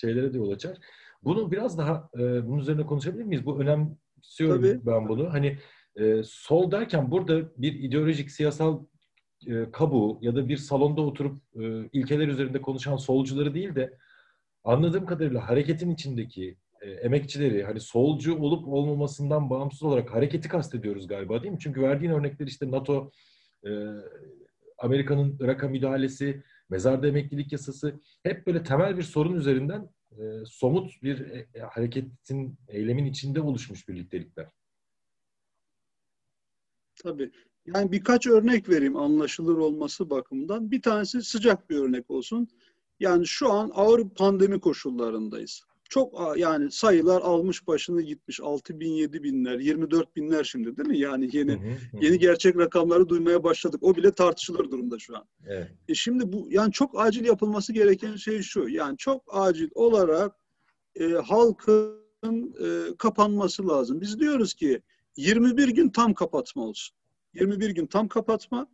şeylere 0.01 0.33
de 0.33 0.37
yol 0.37 0.51
açar. 0.51 0.77
Bunu 1.23 1.51
biraz 1.51 1.77
daha 1.77 2.09
e, 2.15 2.47
bunun 2.47 2.59
üzerine 2.59 2.85
konuşabilir 2.85 3.23
miyiz? 3.23 3.45
Bu 3.45 3.59
önemsiyorum 3.59 4.61
Tabii. 4.61 4.85
ben 4.85 5.09
bunu. 5.09 5.33
Hani 5.33 5.57
e, 5.95 6.23
sol 6.23 6.71
derken 6.71 7.11
burada 7.11 7.51
bir 7.57 7.73
ideolojik, 7.73 8.31
siyasal 8.31 8.85
e, 9.47 9.71
kabuğu 9.71 10.19
ya 10.21 10.35
da 10.35 10.49
bir 10.49 10.57
salonda 10.57 11.01
oturup 11.01 11.37
e, 11.55 11.89
ilkeler 11.93 12.27
üzerinde 12.27 12.61
konuşan 12.61 12.97
solcuları 12.97 13.53
değil 13.53 13.75
de 13.75 13.97
anladığım 14.63 15.05
kadarıyla 15.05 15.49
hareketin 15.49 15.89
içindeki 15.89 16.57
e, 16.81 16.89
emekçileri 16.91 17.63
hani 17.63 17.79
solcu 17.79 18.37
olup 18.37 18.67
olmamasından 18.67 19.49
bağımsız 19.49 19.83
olarak 19.83 20.13
hareketi 20.13 20.49
kastediyoruz 20.49 21.07
galiba 21.07 21.43
değil 21.43 21.53
mi? 21.53 21.59
Çünkü 21.61 21.81
verdiğin 21.81 22.11
örnekler 22.11 22.47
işte 22.47 22.71
NATO, 22.71 23.11
e, 23.65 23.69
Amerika'nın 24.77 25.37
Irak'a 25.39 25.67
müdahalesi, 25.67 26.43
mezarda 26.69 27.07
emeklilik 27.07 27.51
yasası 27.51 27.99
hep 28.23 28.47
böyle 28.47 28.63
temel 28.63 28.97
bir 28.97 29.03
sorun 29.03 29.33
üzerinden 29.33 29.89
e, 30.11 30.45
somut 30.45 31.03
bir 31.03 31.19
e, 31.19 31.47
hareketin, 31.61 32.57
eylemin 32.67 33.05
içinde 33.05 33.41
oluşmuş 33.41 33.87
birliktelikler. 33.87 34.47
Tabii. 37.03 37.31
Yani 37.65 37.91
birkaç 37.91 38.27
örnek 38.27 38.69
vereyim 38.69 38.95
anlaşılır 38.95 39.57
olması 39.57 40.09
bakımından. 40.09 40.71
Bir 40.71 40.81
tanesi 40.81 41.21
sıcak 41.21 41.69
bir 41.69 41.77
örnek 41.77 42.11
olsun. 42.11 42.47
Yani 42.99 43.27
şu 43.27 43.51
an 43.51 43.71
ağır 43.73 44.09
pandemi 44.09 44.59
koşullarındayız. 44.59 45.63
Çok 45.89 46.37
yani 46.37 46.71
sayılar 46.71 47.21
almış 47.21 47.67
başını 47.67 48.01
gitmiş. 48.01 48.39
6 48.41 48.79
bin, 48.79 48.91
7 48.91 49.23
binler, 49.23 49.59
24 49.59 50.15
binler 50.15 50.43
şimdi 50.43 50.77
değil 50.77 50.89
mi? 50.89 50.97
Yani 50.97 51.29
yeni 51.33 51.51
hı 51.51 51.57
hı, 51.57 52.05
yeni 52.05 52.19
gerçek 52.19 52.57
rakamları 52.57 53.09
duymaya 53.09 53.43
başladık. 53.43 53.83
O 53.83 53.95
bile 53.95 54.11
tartışılır 54.11 54.71
durumda 54.71 54.99
şu 54.99 55.17
an. 55.17 55.25
Evet. 55.47 55.71
E 55.87 55.93
şimdi 55.93 56.33
bu 56.33 56.47
yani 56.49 56.71
çok 56.71 56.99
acil 56.99 57.25
yapılması 57.25 57.73
gereken 57.73 58.15
şey 58.15 58.41
şu. 58.41 58.69
Yani 58.69 58.97
çok 58.97 59.23
acil 59.27 59.69
olarak 59.75 60.35
e, 60.99 61.05
halkın 61.05 62.55
e, 62.63 62.97
kapanması 62.97 63.67
lazım. 63.67 64.01
Biz 64.01 64.19
diyoruz 64.19 64.53
ki 64.53 64.81
21 65.17 65.67
gün 65.67 65.89
tam 65.89 66.13
kapatma 66.13 66.63
olsun. 66.63 66.97
21 67.33 67.69
gün 67.69 67.85
tam 67.85 68.07
kapatma, 68.07 68.67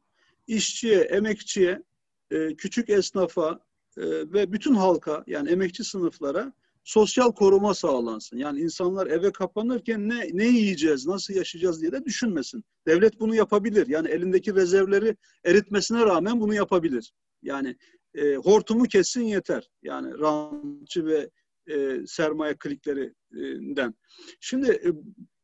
işçiye, 0.47 0.99
emekçiye, 0.99 1.83
e, 2.31 2.55
küçük 2.55 2.89
esnafa 2.89 3.59
e, 3.97 4.03
ve 4.05 4.51
bütün 4.51 4.73
halka 4.73 5.23
yani 5.27 5.49
emekçi 5.49 5.83
sınıflara 5.83 6.53
sosyal 6.83 7.31
koruma 7.31 7.73
sağlansın. 7.73 8.37
Yani 8.37 8.59
insanlar 8.59 9.07
eve 9.07 9.31
kapanırken 9.31 10.09
ne, 10.09 10.29
ne 10.33 10.45
yiyeceğiz, 10.45 11.07
nasıl 11.07 11.33
yaşayacağız 11.33 11.81
diye 11.81 11.91
de 11.91 12.05
düşünmesin. 12.05 12.63
Devlet 12.87 13.19
bunu 13.19 13.35
yapabilir. 13.35 13.87
Yani 13.87 14.07
elindeki 14.07 14.55
rezervleri 14.55 15.15
eritmesine 15.43 15.99
rağmen 15.99 16.39
bunu 16.39 16.53
yapabilir. 16.53 17.13
Yani 17.41 17.75
e, 18.15 18.35
hortumu 18.35 18.83
kessin 18.83 19.23
yeter. 19.23 19.69
Yani 19.83 20.19
rantçı 20.19 21.05
ve 21.05 21.29
e, 21.67 22.07
sermaye 22.07 22.55
kliklerinden. 22.57 23.95
Şimdi 24.39 24.71
e, 24.71 24.89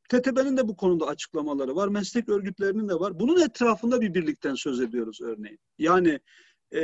TTB'nin 0.10 0.58
de 0.58 0.68
bu 0.68 0.76
konuda 0.76 1.08
açıklamaları 1.08 1.76
var. 1.76 1.88
Meslek 1.88 2.30
örgütlerinin 2.30 2.90
de 2.90 2.94
var. 2.94 3.20
Bunun 3.20 3.42
etrafında 3.42 4.02
bir 4.02 4.14
birlikten 4.14 4.56
söz 4.56 4.82
ediyoruz 4.82 5.22
örneğin. 5.22 5.60
Yani 5.78 6.20
e, 6.76 6.82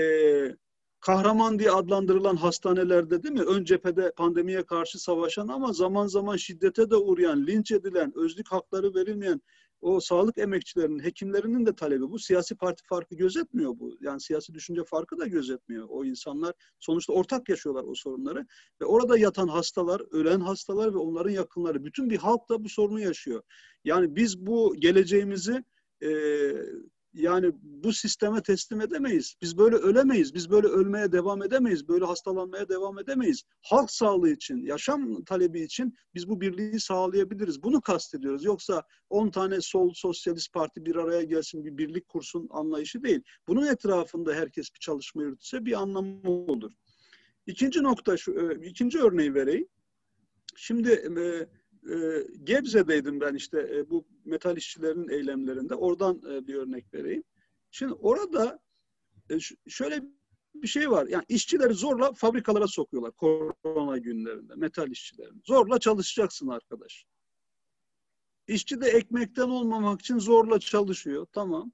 kahraman 1.05 1.59
diye 1.59 1.71
adlandırılan 1.71 2.35
hastanelerde 2.35 3.23
değil 3.23 3.33
mi? 3.33 3.41
Ön 3.41 3.63
cephede 3.63 4.11
pandemiye 4.17 4.63
karşı 4.65 4.99
savaşan 4.99 5.47
ama 5.47 5.73
zaman 5.73 6.07
zaman 6.07 6.35
şiddete 6.35 6.89
de 6.89 6.95
uğrayan, 6.95 7.47
linç 7.47 7.71
edilen, 7.71 8.13
özlük 8.15 8.51
hakları 8.51 8.95
verilmeyen 8.95 9.41
o 9.81 9.99
sağlık 9.99 10.37
emekçilerinin, 10.37 11.03
hekimlerinin 11.03 11.65
de 11.65 11.75
talebi 11.75 12.01
bu. 12.01 12.19
Siyasi 12.19 12.55
parti 12.55 12.83
farkı 12.85 13.15
gözetmiyor 13.15 13.79
bu. 13.79 13.97
Yani 14.01 14.21
siyasi 14.21 14.53
düşünce 14.53 14.83
farkı 14.83 15.17
da 15.17 15.27
gözetmiyor. 15.27 15.87
O 15.89 16.05
insanlar 16.05 16.53
sonuçta 16.79 17.13
ortak 17.13 17.49
yaşıyorlar 17.49 17.83
o 17.83 17.95
sorunları. 17.95 18.47
Ve 18.81 18.85
orada 18.85 19.17
yatan 19.17 19.47
hastalar, 19.47 20.01
ölen 20.11 20.39
hastalar 20.39 20.93
ve 20.93 20.97
onların 20.97 21.31
yakınları. 21.31 21.83
Bütün 21.83 22.09
bir 22.09 22.17
halk 22.17 22.49
da 22.49 22.63
bu 22.63 22.69
sorunu 22.69 22.99
yaşıyor. 22.99 23.41
Yani 23.83 24.15
biz 24.15 24.45
bu 24.45 24.75
geleceğimizi 24.79 25.63
e, 26.03 26.09
yani 27.15 27.51
bu 27.61 27.93
sisteme 27.93 28.41
teslim 28.43 28.81
edemeyiz. 28.81 29.35
Biz 29.41 29.57
böyle 29.57 29.75
ölemeyiz. 29.75 30.33
Biz 30.33 30.49
böyle 30.49 30.67
ölmeye 30.67 31.11
devam 31.11 31.43
edemeyiz. 31.43 31.87
Böyle 31.87 32.05
hastalanmaya 32.05 32.69
devam 32.69 32.99
edemeyiz. 32.99 33.43
Halk 33.61 33.91
sağlığı 33.91 34.29
için, 34.29 34.65
yaşam 34.65 35.23
talebi 35.23 35.61
için 35.61 35.95
biz 36.13 36.29
bu 36.29 36.41
birliği 36.41 36.79
sağlayabiliriz. 36.79 37.63
Bunu 37.63 37.81
kastediyoruz. 37.81 38.43
Yoksa 38.45 38.83
10 39.09 39.29
tane 39.29 39.61
sol 39.61 39.93
sosyalist 39.93 40.53
parti 40.53 40.85
bir 40.85 40.95
araya 40.95 41.23
gelsin, 41.23 41.65
bir 41.65 41.77
birlik 41.77 42.07
kursun 42.07 42.47
anlayışı 42.51 43.03
değil. 43.03 43.21
Bunun 43.47 43.65
etrafında 43.65 44.33
herkes 44.33 44.73
bir 44.73 44.79
çalışma 44.79 45.23
yürütse 45.23 45.65
bir 45.65 45.81
anlamı 45.81 46.29
olur. 46.29 46.71
İkinci 47.45 47.83
nokta 47.83 48.17
şu, 48.17 48.31
e, 48.31 48.67
ikinci 48.67 48.99
örneği 48.99 49.33
vereyim. 49.33 49.67
Şimdi 50.55 50.91
e, 50.91 51.47
e, 51.89 52.27
Gebze'deydim 52.43 53.21
ben 53.21 53.35
işte 53.35 53.59
e, 53.75 53.89
bu 53.89 54.05
metal 54.25 54.57
işçilerinin 54.57 55.09
eylemlerinde. 55.09 55.75
Oradan 55.75 56.21
e, 56.31 56.47
bir 56.47 56.55
örnek 56.55 56.93
vereyim. 56.93 57.23
Şimdi 57.71 57.93
orada 57.93 58.59
e, 59.29 59.39
şöyle 59.67 60.03
bir 60.55 60.67
şey 60.67 60.91
var. 60.91 61.07
Yani 61.07 61.23
işçileri 61.27 61.73
zorla 61.73 62.13
fabrikalara 62.13 62.67
sokuyorlar 62.67 63.11
korona 63.11 63.97
günlerinde 63.97 64.55
metal 64.55 64.91
işçilerini. 64.91 65.41
Zorla 65.45 65.79
çalışacaksın 65.79 66.47
arkadaş. 66.47 67.05
İşçi 68.47 68.81
de 68.81 68.87
ekmekten 68.87 69.49
olmamak 69.49 70.01
için 70.01 70.19
zorla 70.19 70.59
çalışıyor. 70.59 71.27
Tamam. 71.33 71.71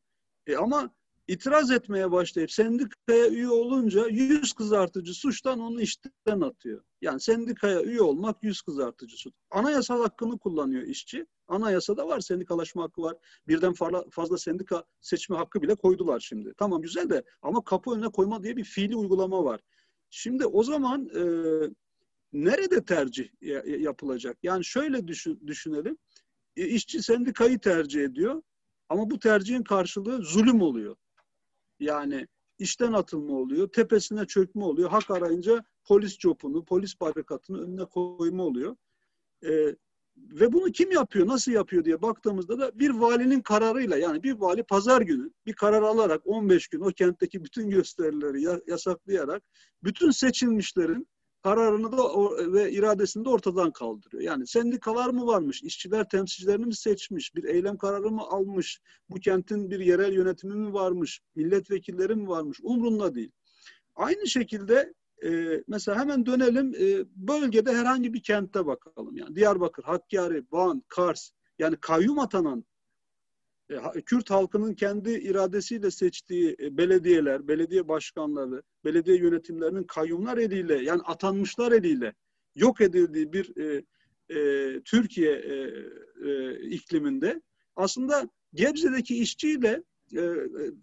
E 0.47 0.55
ama 0.55 0.95
itiraz 1.31 1.71
etmeye 1.71 2.11
başlayıp 2.11 2.51
sendikaya 2.51 3.27
üye 3.27 3.49
olunca 3.49 4.07
yüz 4.07 4.53
kızartıcı 4.53 5.13
suçtan 5.13 5.59
onu 5.59 5.81
işten 5.81 6.41
atıyor. 6.41 6.83
Yani 7.01 7.19
sendikaya 7.19 7.83
üye 7.83 8.01
olmak 8.01 8.43
yüz 8.43 8.61
kızartıcı 8.61 9.17
suç. 9.17 9.33
Anayasal 9.51 10.01
hakkını 10.01 10.39
kullanıyor 10.39 10.83
işçi. 10.83 11.25
Anayasada 11.47 12.07
var 12.07 12.19
sendikalaşma 12.19 12.83
hakkı 12.83 13.01
var. 13.01 13.17
Birden 13.47 13.73
fazla, 14.11 14.37
sendika 14.37 14.83
seçme 15.01 15.37
hakkı 15.37 15.61
bile 15.61 15.75
koydular 15.75 16.19
şimdi. 16.19 16.53
Tamam 16.57 16.81
güzel 16.81 17.09
de 17.09 17.23
ama 17.41 17.63
kapı 17.63 17.91
önüne 17.91 18.09
koyma 18.09 18.43
diye 18.43 18.57
bir 18.57 18.63
fiili 18.63 18.95
uygulama 18.95 19.43
var. 19.43 19.61
Şimdi 20.09 20.45
o 20.45 20.63
zaman 20.63 21.09
e, 21.15 21.23
nerede 22.33 22.85
tercih 22.85 23.29
yapılacak? 23.79 24.37
Yani 24.43 24.65
şöyle 24.65 25.07
düşün, 25.07 25.39
düşünelim. 25.47 25.97
E, 26.55 26.67
işçi 26.67 27.03
sendikayı 27.03 27.59
tercih 27.59 28.03
ediyor. 28.03 28.41
Ama 28.89 29.09
bu 29.09 29.19
tercihin 29.19 29.63
karşılığı 29.63 30.23
zulüm 30.23 30.61
oluyor. 30.61 30.95
Yani 31.81 32.27
işten 32.59 32.93
atılma 32.93 33.33
oluyor, 33.33 33.67
tepesine 33.67 34.25
çökme 34.27 34.63
oluyor. 34.63 34.89
Hak 34.89 35.11
arayınca 35.11 35.63
polis 35.85 36.17
copunu, 36.17 36.65
polis 36.65 37.01
barikatını 37.01 37.61
önüne 37.61 37.85
koyma 37.85 38.43
oluyor. 38.43 38.75
Ee, 39.45 39.75
ve 40.17 40.53
bunu 40.53 40.71
kim 40.71 40.91
yapıyor, 40.91 41.27
nasıl 41.27 41.51
yapıyor 41.51 41.85
diye 41.85 42.01
baktığımızda 42.01 42.59
da 42.59 42.79
bir 42.79 42.89
valinin 42.89 43.41
kararıyla 43.41 43.97
yani 43.97 44.23
bir 44.23 44.33
vali 44.33 44.63
pazar 44.63 45.01
günü 45.01 45.31
bir 45.45 45.53
karar 45.53 45.81
alarak 45.81 46.21
15 46.25 46.67
gün 46.67 46.81
o 46.81 46.87
kentteki 46.87 47.43
bütün 47.43 47.69
gösterileri 47.69 48.61
yasaklayarak 48.67 49.43
bütün 49.83 50.11
seçilmişlerin 50.11 51.07
kararını 51.43 51.91
da 51.91 52.03
ve 52.53 52.71
iradesini 52.71 53.25
de 53.25 53.29
ortadan 53.29 53.71
kaldırıyor. 53.71 54.23
Yani 54.23 54.47
sendikalar 54.47 55.09
mı 55.09 55.27
varmış, 55.27 55.63
işçiler 55.63 56.09
temsilcilerini 56.09 56.65
mi 56.65 56.75
seçmiş, 56.75 57.35
bir 57.35 57.43
eylem 57.43 57.77
kararı 57.77 58.11
mı 58.11 58.21
almış, 58.21 58.81
bu 59.09 59.15
kentin 59.15 59.69
bir 59.69 59.79
yerel 59.79 60.13
yönetimi 60.13 60.55
mi 60.55 60.73
varmış, 60.73 61.21
milletvekilleri 61.35 62.15
mi 62.15 62.27
varmış, 62.27 62.59
umrunda 62.63 63.15
değil. 63.15 63.31
Aynı 63.95 64.27
şekilde 64.27 64.93
e, 65.23 65.61
mesela 65.67 65.99
hemen 65.99 66.25
dönelim 66.25 66.75
e, 66.75 67.05
bölgede 67.15 67.73
herhangi 67.73 68.13
bir 68.13 68.23
kentte 68.23 68.65
bakalım. 68.65 69.17
Yani 69.17 69.35
Diyarbakır, 69.35 69.83
Hakkari, 69.83 70.43
Van, 70.51 70.83
Kars 70.87 71.31
yani 71.59 71.75
kayyum 71.81 72.19
atanan 72.19 72.65
Kürt 74.05 74.29
halkının 74.29 74.73
kendi 74.73 75.11
iradesiyle 75.11 75.91
seçtiği 75.91 76.55
e, 76.59 76.77
belediyeler, 76.77 77.47
belediye 77.47 77.87
başkanları, 77.87 78.63
belediye 78.85 79.17
yönetimlerinin 79.17 79.83
kayyumlar 79.83 80.37
eliyle 80.37 80.83
yani 80.83 81.01
atanmışlar 81.01 81.71
eliyle 81.71 82.13
yok 82.55 82.81
edildiği 82.81 83.33
bir 83.33 83.57
e, 83.57 83.83
e, 84.35 84.81
Türkiye 84.85 85.31
e, 85.31 85.53
e, 86.29 86.59
ikliminde 86.69 87.41
aslında 87.75 88.29
Gebze'deki 88.53 89.17
işçiyle 89.17 89.83
e, 90.15 90.21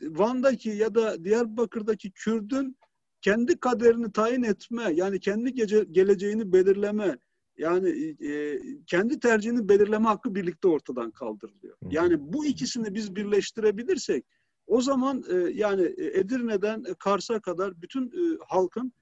Van'daki 0.02 0.71
ya 0.71 0.95
da 0.95 1.25
Diyarbakır'daki 1.25 2.11
Kürdün 2.11 2.76
kendi 3.21 3.61
kaderini 3.61 4.12
tayin 4.12 4.42
etme 4.42 4.92
yani 4.95 5.21
kendi 5.21 5.54
gece, 5.54 5.85
geleceğini 5.90 6.52
belirleme 6.52 7.18
yani 7.59 8.17
e, 8.31 8.61
kendi 8.87 9.21
tercihini 9.21 9.69
belirleme 9.69 10.05
hakkı 10.05 10.35
birlikte 10.35 10.69
ortadan 10.69 11.11
kaldırılıyor. 11.11 11.77
Yani 11.91 12.17
bu 12.33 12.47
ikisini 12.47 12.95
biz 12.95 13.17
birleştirebilirsek 13.17 14.25
o 14.67 14.81
zaman 14.81 15.25
e, 15.31 15.35
yani 15.35 15.83
Edirne'den 15.99 16.85
Kars'a 16.99 17.41
kadar 17.41 17.83
bütün 17.83 18.07
e, 18.07 18.38
halkın 18.49 18.93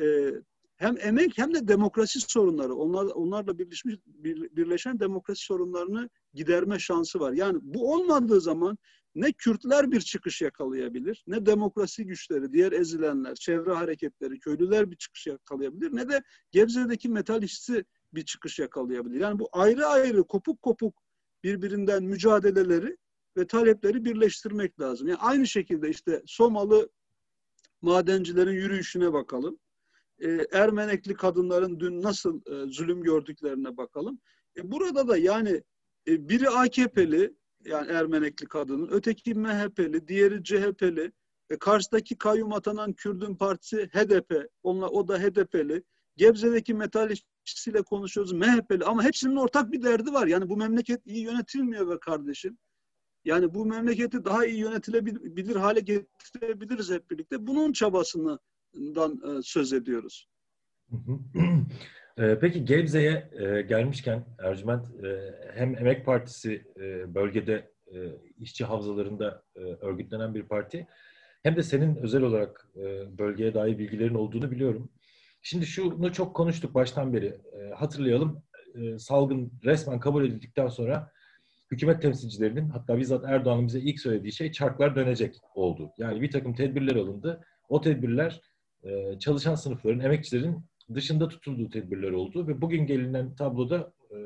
e, 0.00 0.32
hem 0.76 0.96
emek 1.00 1.38
hem 1.38 1.54
de 1.54 1.68
demokrasi 1.68 2.20
sorunları, 2.20 2.74
onlar 2.74 3.04
onlarla 3.04 3.58
birleşmiş 3.58 3.94
bir, 4.06 4.56
birleşen 4.56 5.00
demokrasi 5.00 5.44
sorunlarını 5.44 6.08
giderme 6.34 6.78
şansı 6.78 7.20
var. 7.20 7.32
Yani 7.32 7.58
bu 7.62 7.92
olmadığı 7.94 8.40
zaman 8.40 8.78
ne 9.14 9.32
Kürtler 9.32 9.92
bir 9.92 10.00
çıkış 10.00 10.42
yakalayabilir, 10.42 11.24
ne 11.26 11.46
demokrasi 11.46 12.06
güçleri, 12.06 12.52
diğer 12.52 12.72
ezilenler, 12.72 13.34
çevre 13.34 13.72
hareketleri, 13.72 14.38
köylüler 14.38 14.90
bir 14.90 14.96
çıkış 14.96 15.26
yakalayabilir, 15.26 15.96
ne 15.96 16.08
de 16.08 16.22
Gebze'deki 16.50 17.08
metal 17.08 17.42
işçisi 17.42 17.84
bir 18.16 18.24
çıkış 18.24 18.58
yakalayabilir. 18.58 19.20
Yani 19.20 19.38
bu 19.38 19.48
ayrı 19.52 19.86
ayrı 19.86 20.24
kopuk 20.24 20.62
kopuk 20.62 21.02
birbirinden 21.44 22.04
mücadeleleri 22.04 22.96
ve 23.36 23.46
talepleri 23.46 24.04
birleştirmek 24.04 24.80
lazım. 24.80 25.08
Yani 25.08 25.18
aynı 25.18 25.46
şekilde 25.46 25.90
işte 25.90 26.22
Somalı 26.26 26.88
madencilerin 27.82 28.52
yürüyüşüne 28.52 29.12
bakalım. 29.12 29.58
E, 30.18 30.46
Ermenekli 30.52 31.14
kadınların 31.14 31.80
dün 31.80 32.02
nasıl 32.02 32.40
e, 32.46 32.72
zulüm 32.72 33.02
gördüklerine 33.02 33.76
bakalım. 33.76 34.20
E, 34.56 34.72
burada 34.72 35.08
da 35.08 35.16
yani 35.16 35.62
e, 36.08 36.28
biri 36.28 36.48
AKP'li 36.48 37.34
yani 37.64 37.90
Ermenekli 37.92 38.46
kadının, 38.46 38.88
öteki 38.90 39.34
MHP'li, 39.34 40.08
diğeri 40.08 40.44
CHP'li, 40.44 41.12
e, 41.50 41.58
karşıdaki 41.58 42.18
kayyum 42.18 42.52
atanan 42.52 42.92
Kürdün 42.92 43.36
partisi 43.36 43.88
HDP, 43.92 44.48
onunla, 44.62 44.88
o 44.88 45.08
da 45.08 45.18
HDP'li. 45.18 45.82
Gebze'deki 46.16 46.74
metal 46.74 47.10
işçisiyle 47.46 47.82
konuşuyoruz 47.82 48.32
MHP'li 48.32 48.84
ama 48.84 49.04
hepsinin 49.04 49.36
ortak 49.36 49.72
bir 49.72 49.82
derdi 49.82 50.12
var. 50.12 50.26
Yani 50.26 50.48
bu 50.48 50.56
memleket 50.56 51.06
iyi 51.06 51.24
yönetilmiyor 51.24 51.88
be 51.90 51.98
kardeşim. 52.00 52.58
Yani 53.24 53.54
bu 53.54 53.66
memleketi 53.66 54.24
daha 54.24 54.46
iyi 54.46 54.58
yönetilebilir 54.58 55.56
hale 55.56 55.80
getirebiliriz 55.80 56.90
hep 56.90 57.10
birlikte. 57.10 57.46
Bunun 57.46 57.72
çabasından 57.72 59.38
e, 59.38 59.42
söz 59.42 59.72
ediyoruz. 59.72 60.28
E, 62.18 62.38
peki 62.38 62.64
Gebze'ye 62.64 63.30
e, 63.32 63.62
gelmişken 63.62 64.24
Ercüment 64.38 64.86
hem 65.54 65.78
Emek 65.78 66.06
Partisi 66.06 66.64
bölgede 67.14 67.70
işçi 68.38 68.64
havzalarında 68.64 69.42
örgütlenen 69.80 70.34
bir 70.34 70.42
parti 70.42 70.86
hem 71.42 71.56
de 71.56 71.62
senin 71.62 71.96
özel 71.96 72.22
olarak 72.22 72.68
bölgeye 73.18 73.54
dair 73.54 73.78
bilgilerin 73.78 74.14
olduğunu 74.14 74.50
biliyorum. 74.50 74.90
Şimdi 75.48 75.66
şunu 75.66 76.12
çok 76.12 76.36
konuştuk 76.36 76.74
baştan 76.74 77.12
beri. 77.12 77.40
Hatırlayalım 77.76 78.42
salgın 78.98 79.52
resmen 79.64 80.00
kabul 80.00 80.24
edildikten 80.24 80.68
sonra 80.68 81.12
hükümet 81.70 82.02
temsilcilerinin 82.02 82.68
hatta 82.68 82.98
bizzat 82.98 83.24
Erdoğan'ın 83.24 83.66
bize 83.66 83.80
ilk 83.80 84.00
söylediği 84.00 84.32
şey 84.32 84.52
çarklar 84.52 84.96
dönecek 84.96 85.36
oldu. 85.54 85.90
Yani 85.98 86.22
bir 86.22 86.30
takım 86.30 86.54
tedbirler 86.54 86.96
alındı. 86.96 87.44
O 87.68 87.80
tedbirler 87.80 88.40
e, 88.84 89.18
çalışan 89.18 89.54
sınıfların, 89.54 90.00
emekçilerin 90.00 90.64
dışında 90.94 91.28
tutulduğu 91.28 91.70
tedbirler 91.70 92.10
oldu 92.10 92.48
ve 92.48 92.60
bugün 92.60 92.86
gelinen 92.86 93.34
tabloda 93.34 93.92
e, 94.10 94.16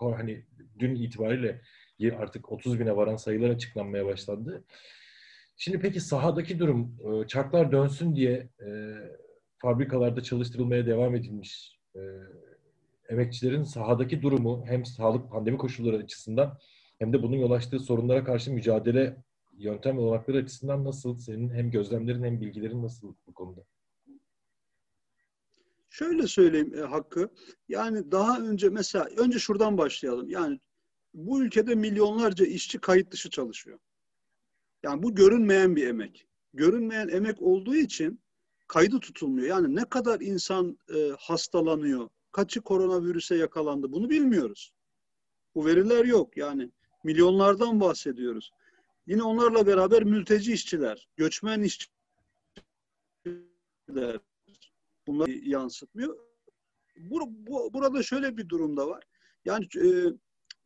hani 0.00 0.44
dün 0.78 0.94
itibariyle 0.94 1.60
artık 2.18 2.52
30 2.52 2.80
bine 2.80 2.96
varan 2.96 3.16
sayılar 3.16 3.50
açıklanmaya 3.50 4.06
başlandı. 4.06 4.64
Şimdi 5.56 5.78
peki 5.78 6.00
sahadaki 6.00 6.58
durum 6.58 6.98
e, 7.04 7.26
çarklar 7.26 7.72
dönsün 7.72 8.16
diye 8.16 8.48
fabrikalarda 9.58 10.22
çalıştırılmaya 10.22 10.86
devam 10.86 11.14
edilmiş 11.14 11.76
emekçilerin 13.08 13.62
sahadaki 13.62 14.22
durumu 14.22 14.64
hem 14.66 14.84
sağlık 14.84 15.30
pandemi 15.30 15.58
koşulları 15.58 15.96
açısından 15.96 16.58
hem 16.98 17.12
de 17.12 17.22
bunun 17.22 17.36
yol 17.36 17.50
açtığı 17.50 17.78
sorunlara 17.78 18.24
karşı 18.24 18.52
mücadele 18.52 19.16
yöntem 19.58 19.98
olanakları 19.98 20.36
açısından 20.36 20.84
nasıl? 20.84 21.16
Senin 21.16 21.48
hem 21.48 21.70
gözlemlerin 21.70 22.24
hem 22.24 22.40
bilgilerin 22.40 22.82
nasıl 22.82 23.14
bu 23.26 23.34
konuda? 23.34 23.64
Şöyle 25.90 26.26
söyleyeyim 26.26 26.74
e, 26.74 26.80
Hakkı. 26.80 27.28
Yani 27.68 28.12
daha 28.12 28.40
önce 28.40 28.68
mesela 28.68 29.04
önce 29.16 29.38
şuradan 29.38 29.78
başlayalım. 29.78 30.30
Yani 30.30 30.60
bu 31.14 31.42
ülkede 31.42 31.74
milyonlarca 31.74 32.46
işçi 32.46 32.78
kayıt 32.78 33.10
dışı 33.10 33.30
çalışıyor. 33.30 33.78
Yani 34.82 35.02
bu 35.02 35.14
görünmeyen 35.14 35.76
bir 35.76 35.86
emek. 35.86 36.26
Görünmeyen 36.54 37.08
emek 37.08 37.42
olduğu 37.42 37.74
için 37.74 38.20
kaydı 38.68 39.00
tutulmuyor. 39.00 39.48
Yani 39.48 39.76
ne 39.76 39.84
kadar 39.84 40.20
insan 40.20 40.78
e, 40.94 41.12
hastalanıyor, 41.18 42.08
kaçı 42.32 42.60
koronavirüse 42.60 43.36
yakalandı 43.36 43.92
bunu 43.92 44.10
bilmiyoruz. 44.10 44.72
Bu 45.54 45.66
veriler 45.66 46.04
yok 46.04 46.36
yani 46.36 46.70
milyonlardan 47.04 47.80
bahsediyoruz. 47.80 48.52
Yine 49.06 49.22
onlarla 49.22 49.66
beraber 49.66 50.04
mülteci 50.04 50.52
işçiler, 50.52 51.08
göçmen 51.16 51.62
işçiler 51.62 51.90
bunları 55.06 55.30
yansıtmıyor. 55.30 56.16
Bur, 56.96 57.20
bu, 57.26 57.72
burada 57.72 58.02
şöyle 58.02 58.36
bir 58.36 58.48
durumda 58.48 58.88
var. 58.88 59.04
Yani 59.44 59.68
e, 59.76 59.88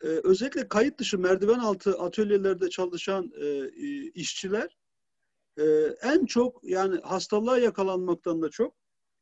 e, 0.02 0.08
özellikle 0.24 0.68
kayıt 0.68 0.98
dışı 0.98 1.18
merdiven 1.18 1.58
altı 1.58 1.98
atölyelerde 1.98 2.70
çalışan 2.70 3.32
e, 3.40 3.68
işçiler 4.14 4.76
e, 5.60 5.64
en 6.02 6.26
çok 6.26 6.60
yani 6.64 7.00
hastalığa 7.00 7.58
yakalanmaktan 7.58 8.42
da 8.42 8.50
çok 8.50 8.74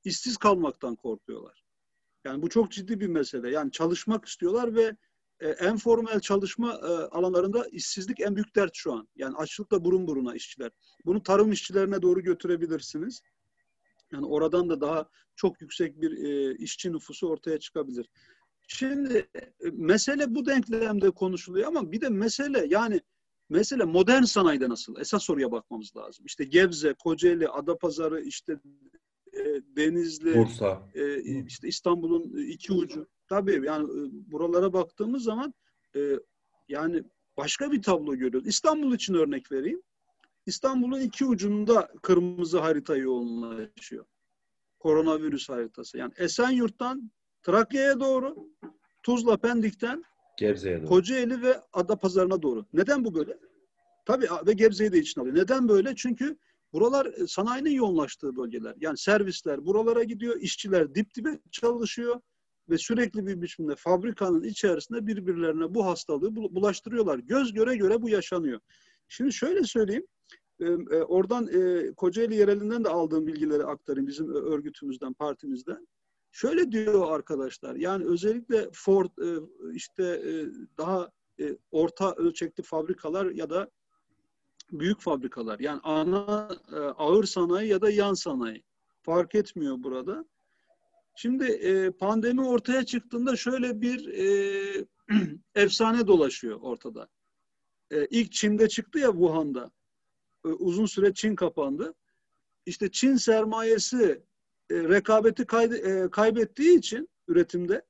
işsiz 0.04 0.36
kalmaktan 0.36 0.96
korkuyorlar. 0.96 1.64
Yani 2.24 2.42
bu 2.42 2.48
çok 2.48 2.72
ciddi 2.72 3.00
bir 3.00 3.06
mesele. 3.06 3.50
Yani 3.50 3.72
çalışmak 3.72 4.24
istiyorlar 4.24 4.74
ve 4.74 4.96
en 5.40 5.76
formel 5.76 6.20
çalışma 6.20 6.72
e, 6.72 6.86
alanlarında 6.86 7.66
işsizlik 7.72 8.20
en 8.20 8.36
büyük 8.36 8.56
dert 8.56 8.70
şu 8.74 8.92
an. 8.92 9.08
Yani 9.16 9.36
açlıkla 9.36 9.84
burun 9.84 10.06
buruna 10.06 10.34
işçiler. 10.34 10.70
Bunu 11.04 11.22
tarım 11.22 11.52
işçilerine 11.52 12.02
doğru 12.02 12.22
götürebilirsiniz. 12.22 13.22
Yani 14.12 14.26
oradan 14.26 14.68
da 14.68 14.80
daha 14.80 15.08
çok 15.36 15.60
yüksek 15.60 16.00
bir 16.00 16.12
e, 16.24 16.56
işçi 16.56 16.92
nüfusu 16.92 17.28
ortaya 17.28 17.58
çıkabilir. 17.58 18.08
Şimdi 18.68 19.28
e, 19.34 19.70
mesele 19.72 20.34
bu 20.34 20.46
denklemde 20.46 21.10
konuşuluyor 21.10 21.68
ama 21.68 21.92
bir 21.92 22.00
de 22.00 22.08
mesele 22.08 22.66
yani 22.70 23.00
mesele 23.48 23.84
modern 23.84 24.22
sanayide 24.22 24.68
nasıl? 24.68 25.00
Esas 25.00 25.22
soruya 25.22 25.52
bakmamız 25.52 25.96
lazım. 25.96 26.26
İşte 26.26 26.44
Gebze, 26.44 26.94
Kocaeli, 26.94 27.48
Adapazarı, 27.48 28.20
işte 28.20 28.60
e, 29.32 29.42
Denizli, 29.76 30.38
Bursa. 30.38 30.82
E, 30.94 31.22
işte 31.44 31.68
İstanbul'un 31.68 32.48
iki 32.48 32.72
ucu. 32.72 33.06
Tabii 33.28 33.66
yani 33.66 33.84
e, 33.84 34.00
buralara 34.32 34.72
baktığımız 34.72 35.22
zaman 35.22 35.54
e, 35.96 36.00
yani 36.68 37.02
başka 37.36 37.72
bir 37.72 37.82
tablo 37.82 38.16
görüyoruz. 38.16 38.48
İstanbul 38.48 38.94
için 38.94 39.14
örnek 39.14 39.52
vereyim. 39.52 39.82
İstanbul'un 40.46 41.00
iki 41.00 41.24
ucunda 41.24 41.92
kırmızı 42.02 42.58
harita 42.58 42.96
yoğunlaşıyor. 42.96 44.04
Koronavirüs 44.78 45.48
haritası. 45.48 45.98
Yani 45.98 46.12
Esenyurt'tan 46.16 47.10
Trakya'ya 47.42 48.00
doğru, 48.00 48.36
Tuzla 49.02 49.36
Pendik'ten 49.36 50.04
Gebze'ye 50.38 50.80
doğru. 50.80 50.88
Kocaeli 50.88 51.42
ve 51.42 51.60
Adapazarı'na 51.72 52.42
doğru. 52.42 52.66
Neden 52.72 53.04
bu 53.04 53.14
böyle? 53.14 53.38
Tabii 54.06 54.26
ve 54.46 54.52
Gebze'yi 54.52 54.92
de 54.92 54.98
için 54.98 55.20
alıyor. 55.20 55.36
Neden 55.36 55.68
böyle? 55.68 55.94
Çünkü 55.96 56.36
Buralar 56.72 57.06
e, 57.06 57.26
sanayinin 57.26 57.70
yoğunlaştığı 57.70 58.36
bölgeler. 58.36 58.74
Yani 58.80 58.98
servisler 58.98 59.66
buralara 59.66 60.02
gidiyor, 60.02 60.40
işçiler 60.40 60.94
dip 60.94 61.14
dibe 61.14 61.38
çalışıyor 61.50 62.20
ve 62.70 62.78
sürekli 62.78 63.26
bir 63.26 63.42
biçimde 63.42 63.74
fabrikanın 63.76 64.42
içerisinde 64.42 65.06
birbirlerine 65.06 65.74
bu 65.74 65.86
hastalığı 65.86 66.36
bulaştırıyorlar. 66.36 67.18
Göz 67.18 67.52
göre 67.52 67.76
göre 67.76 68.02
bu 68.02 68.08
yaşanıyor. 68.08 68.60
Şimdi 69.08 69.32
şöyle 69.32 69.64
söyleyeyim, 69.64 70.06
e, 70.60 70.64
e, 70.66 71.02
oradan 71.02 71.50
Kocaeli 71.96 72.34
yerelinden 72.34 72.84
de 72.84 72.88
aldığım 72.88 73.26
bilgileri 73.26 73.64
aktarayım 73.64 74.06
bizim 74.06 74.34
örgütümüzden, 74.34 75.12
partimizden. 75.12 75.88
Şöyle 76.38 76.72
diyor 76.72 77.12
arkadaşlar, 77.12 77.76
yani 77.76 78.04
özellikle 78.04 78.68
Ford, 78.72 79.10
işte 79.74 80.22
daha 80.78 81.10
orta 81.70 82.14
ölçekli 82.14 82.62
fabrikalar 82.62 83.26
ya 83.26 83.50
da 83.50 83.70
büyük 84.72 85.00
fabrikalar 85.00 85.58
yani 85.58 85.80
ana 85.82 86.48
e, 86.72 86.76
ağır 86.76 87.24
sanayi 87.24 87.68
ya 87.68 87.80
da 87.80 87.90
yan 87.90 88.14
sanayi 88.14 88.64
fark 89.02 89.34
etmiyor 89.34 89.82
burada. 89.82 90.24
Şimdi 91.16 91.44
e, 91.44 91.90
pandemi 91.90 92.46
ortaya 92.46 92.84
çıktığında 92.86 93.36
şöyle 93.36 93.80
bir 93.80 94.08
e, 94.08 94.86
efsane 95.54 96.06
dolaşıyor 96.06 96.58
ortada. 96.60 97.08
E, 97.90 98.06
ilk 98.06 98.32
Çin'de 98.32 98.68
çıktı 98.68 98.98
ya 98.98 99.10
Wuhan'da. 99.12 99.70
E, 100.44 100.48
uzun 100.48 100.86
süre 100.86 101.14
Çin 101.14 101.34
kapandı. 101.34 101.94
İşte 102.66 102.90
Çin 102.90 103.16
sermayesi 103.16 104.28
e, 104.70 104.74
rekabeti 104.74 105.46
kaydı, 105.46 105.76
e, 105.76 106.10
kaybettiği 106.10 106.78
için 106.78 107.08
üretimde 107.28 107.82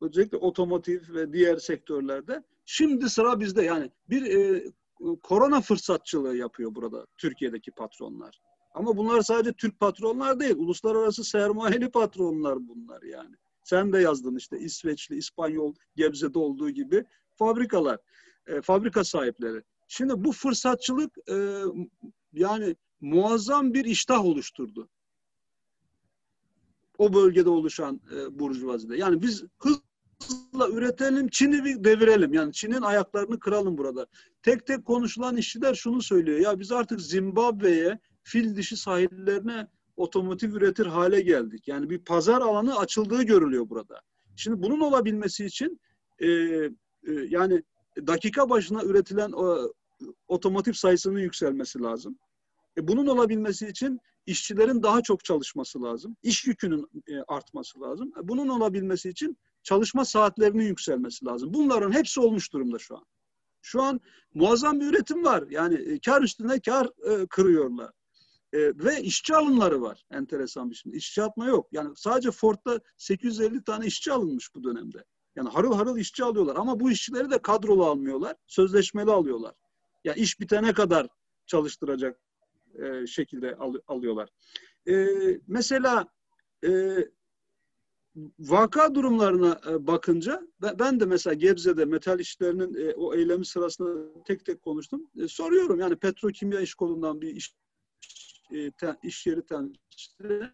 özellikle 0.00 0.36
otomotiv 0.36 1.00
ve 1.14 1.32
diğer 1.32 1.56
sektörlerde 1.56 2.42
şimdi 2.64 3.10
sıra 3.10 3.40
bizde 3.40 3.62
yani 3.62 3.90
bir 4.10 4.22
e, 4.22 4.64
korona 5.22 5.60
fırsatçılığı 5.60 6.36
yapıyor 6.36 6.74
burada 6.74 7.06
Türkiye'deki 7.18 7.70
patronlar. 7.70 8.40
Ama 8.74 8.96
bunlar 8.96 9.20
sadece 9.20 9.52
Türk 9.52 9.80
patronlar 9.80 10.40
değil, 10.40 10.56
uluslararası 10.56 11.24
sermayeli 11.24 11.90
patronlar 11.90 12.68
bunlar 12.68 13.02
yani. 13.02 13.36
Sen 13.62 13.92
de 13.92 13.98
yazdın 13.98 14.36
işte 14.36 14.58
İsveçli, 14.58 15.16
İspanyol, 15.16 15.74
Gebze'de 15.96 16.38
olduğu 16.38 16.70
gibi 16.70 17.04
fabrikalar, 17.36 17.98
e, 18.46 18.60
fabrika 18.62 19.04
sahipleri. 19.04 19.62
Şimdi 19.88 20.24
bu 20.24 20.32
fırsatçılık 20.32 21.18
e, 21.30 21.62
yani 22.32 22.76
muazzam 23.00 23.74
bir 23.74 23.84
iştah 23.84 24.24
oluşturdu. 24.24 24.88
O 26.98 27.12
bölgede 27.12 27.50
oluşan 27.50 28.00
e, 28.16 28.38
burjuvazide. 28.38 28.96
Yani 28.96 29.22
biz 29.22 29.44
hızla 29.58 30.68
üretelim, 30.68 31.28
Çin'i 31.28 31.64
bir 31.64 31.84
devirelim. 31.84 32.32
Yani 32.32 32.52
Çin'in 32.52 32.82
ayaklarını 32.82 33.38
kıralım 33.38 33.78
burada. 33.78 34.06
Tek 34.42 34.66
tek 34.66 34.84
konuşulan 34.84 35.36
işçiler 35.36 35.74
şunu 35.74 36.02
söylüyor. 36.02 36.38
Ya 36.38 36.58
biz 36.58 36.72
artık 36.72 37.00
Zimbabwe'ye, 37.00 37.98
fil 38.22 38.56
dişi 38.56 38.76
sahillerine 38.76 39.68
otomotiv 39.96 40.54
üretir 40.54 40.86
hale 40.86 41.20
geldik. 41.20 41.68
Yani 41.68 41.90
bir 41.90 41.98
pazar 41.98 42.40
alanı 42.40 42.78
açıldığı 42.78 43.22
görülüyor 43.22 43.68
burada. 43.70 44.00
Şimdi 44.36 44.62
bunun 44.62 44.80
olabilmesi 44.80 45.46
için 45.46 45.80
e, 46.18 46.28
e, 46.28 46.70
yani 47.28 47.62
dakika 48.06 48.50
başına 48.50 48.82
üretilen 48.82 49.32
o, 49.32 49.72
otomotiv 50.28 50.72
sayısının 50.72 51.18
yükselmesi 51.18 51.82
lazım. 51.82 52.18
E, 52.78 52.88
bunun 52.88 53.06
olabilmesi 53.06 53.68
için 53.68 54.00
işçilerin 54.26 54.82
daha 54.82 55.02
çok 55.02 55.24
çalışması 55.24 55.82
lazım. 55.82 56.16
İş 56.22 56.46
yükünün 56.46 56.88
e, 57.08 57.18
artması 57.28 57.80
lazım. 57.80 58.12
E, 58.20 58.28
bunun 58.28 58.48
olabilmesi 58.48 59.08
için 59.08 59.38
çalışma 59.62 60.04
saatlerinin 60.04 60.64
yükselmesi 60.64 61.24
lazım. 61.24 61.54
Bunların 61.54 61.92
hepsi 61.92 62.20
olmuş 62.20 62.52
durumda 62.52 62.78
şu 62.78 62.96
an. 62.96 63.04
Şu 63.62 63.82
an 63.82 64.00
muazzam 64.34 64.80
bir 64.80 64.86
üretim 64.86 65.24
var. 65.24 65.44
Yani 65.50 65.74
e, 65.74 65.98
kar 65.98 66.22
üstüne 66.22 66.60
kar 66.60 66.88
kırıyorlar. 67.30 67.90
Ve 68.54 69.02
işçi 69.02 69.36
alımları 69.36 69.82
var. 69.82 70.04
Enteresan 70.10 70.70
bir 70.70 70.74
şey. 70.74 70.92
İşçi 70.92 71.22
atma 71.22 71.46
yok. 71.46 71.68
Yani 71.72 71.90
sadece 71.96 72.30
Ford'da 72.30 72.80
850 72.96 73.64
tane 73.64 73.86
işçi 73.86 74.12
alınmış 74.12 74.54
bu 74.54 74.64
dönemde. 74.64 75.04
Yani 75.36 75.48
harıl 75.48 75.74
harıl 75.74 75.98
işçi 75.98 76.24
alıyorlar. 76.24 76.56
Ama 76.56 76.80
bu 76.80 76.90
işçileri 76.90 77.30
de 77.30 77.38
kadrolu 77.38 77.84
almıyorlar. 77.84 78.36
Sözleşmeli 78.46 79.10
alıyorlar. 79.10 79.54
Ya 80.04 80.14
iş 80.14 80.40
bitene 80.40 80.72
kadar 80.72 81.08
çalıştıracak 81.46 82.20
e, 82.82 83.06
şekilde 83.06 83.54
al, 83.56 83.74
alıyorlar. 83.86 84.28
E, 84.88 85.06
mesela 85.46 86.06
e, 86.64 86.96
vaka 88.38 88.94
durumlarına 88.94 89.60
e, 89.70 89.86
bakınca 89.86 90.42
ben 90.78 91.00
de 91.00 91.04
mesela 91.04 91.34
Gebze'de 91.34 91.84
metal 91.84 92.20
işlerinin 92.20 92.74
e, 92.74 92.94
o 92.94 93.14
eylemi 93.14 93.46
sırasında 93.46 94.22
tek 94.24 94.44
tek 94.44 94.62
konuştum. 94.62 95.10
E, 95.22 95.28
soruyorum 95.28 95.80
yani 95.80 95.96
petrokimya 95.96 96.60
iş 96.60 96.74
kolundan 96.74 97.20
bir 97.20 97.28
iş 97.36 97.54
iş 99.02 99.26
yeri 99.26 99.42
temsilcisi 99.42 100.50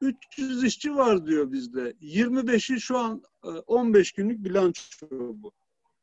300 0.00 0.64
işçi 0.64 0.94
var 0.96 1.26
diyor 1.26 1.52
bizde. 1.52 1.90
25'i 1.90 2.80
şu 2.80 2.98
an 2.98 3.22
15 3.66 4.08
e, 4.08 4.12
günlük 4.16 4.44
bilanço 4.44 4.82
bu. 5.10 5.52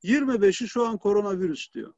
25'i 0.03 0.67
şu 0.67 0.85
an 0.87 0.97
koronavirüs 0.97 1.73
diyor. 1.73 1.93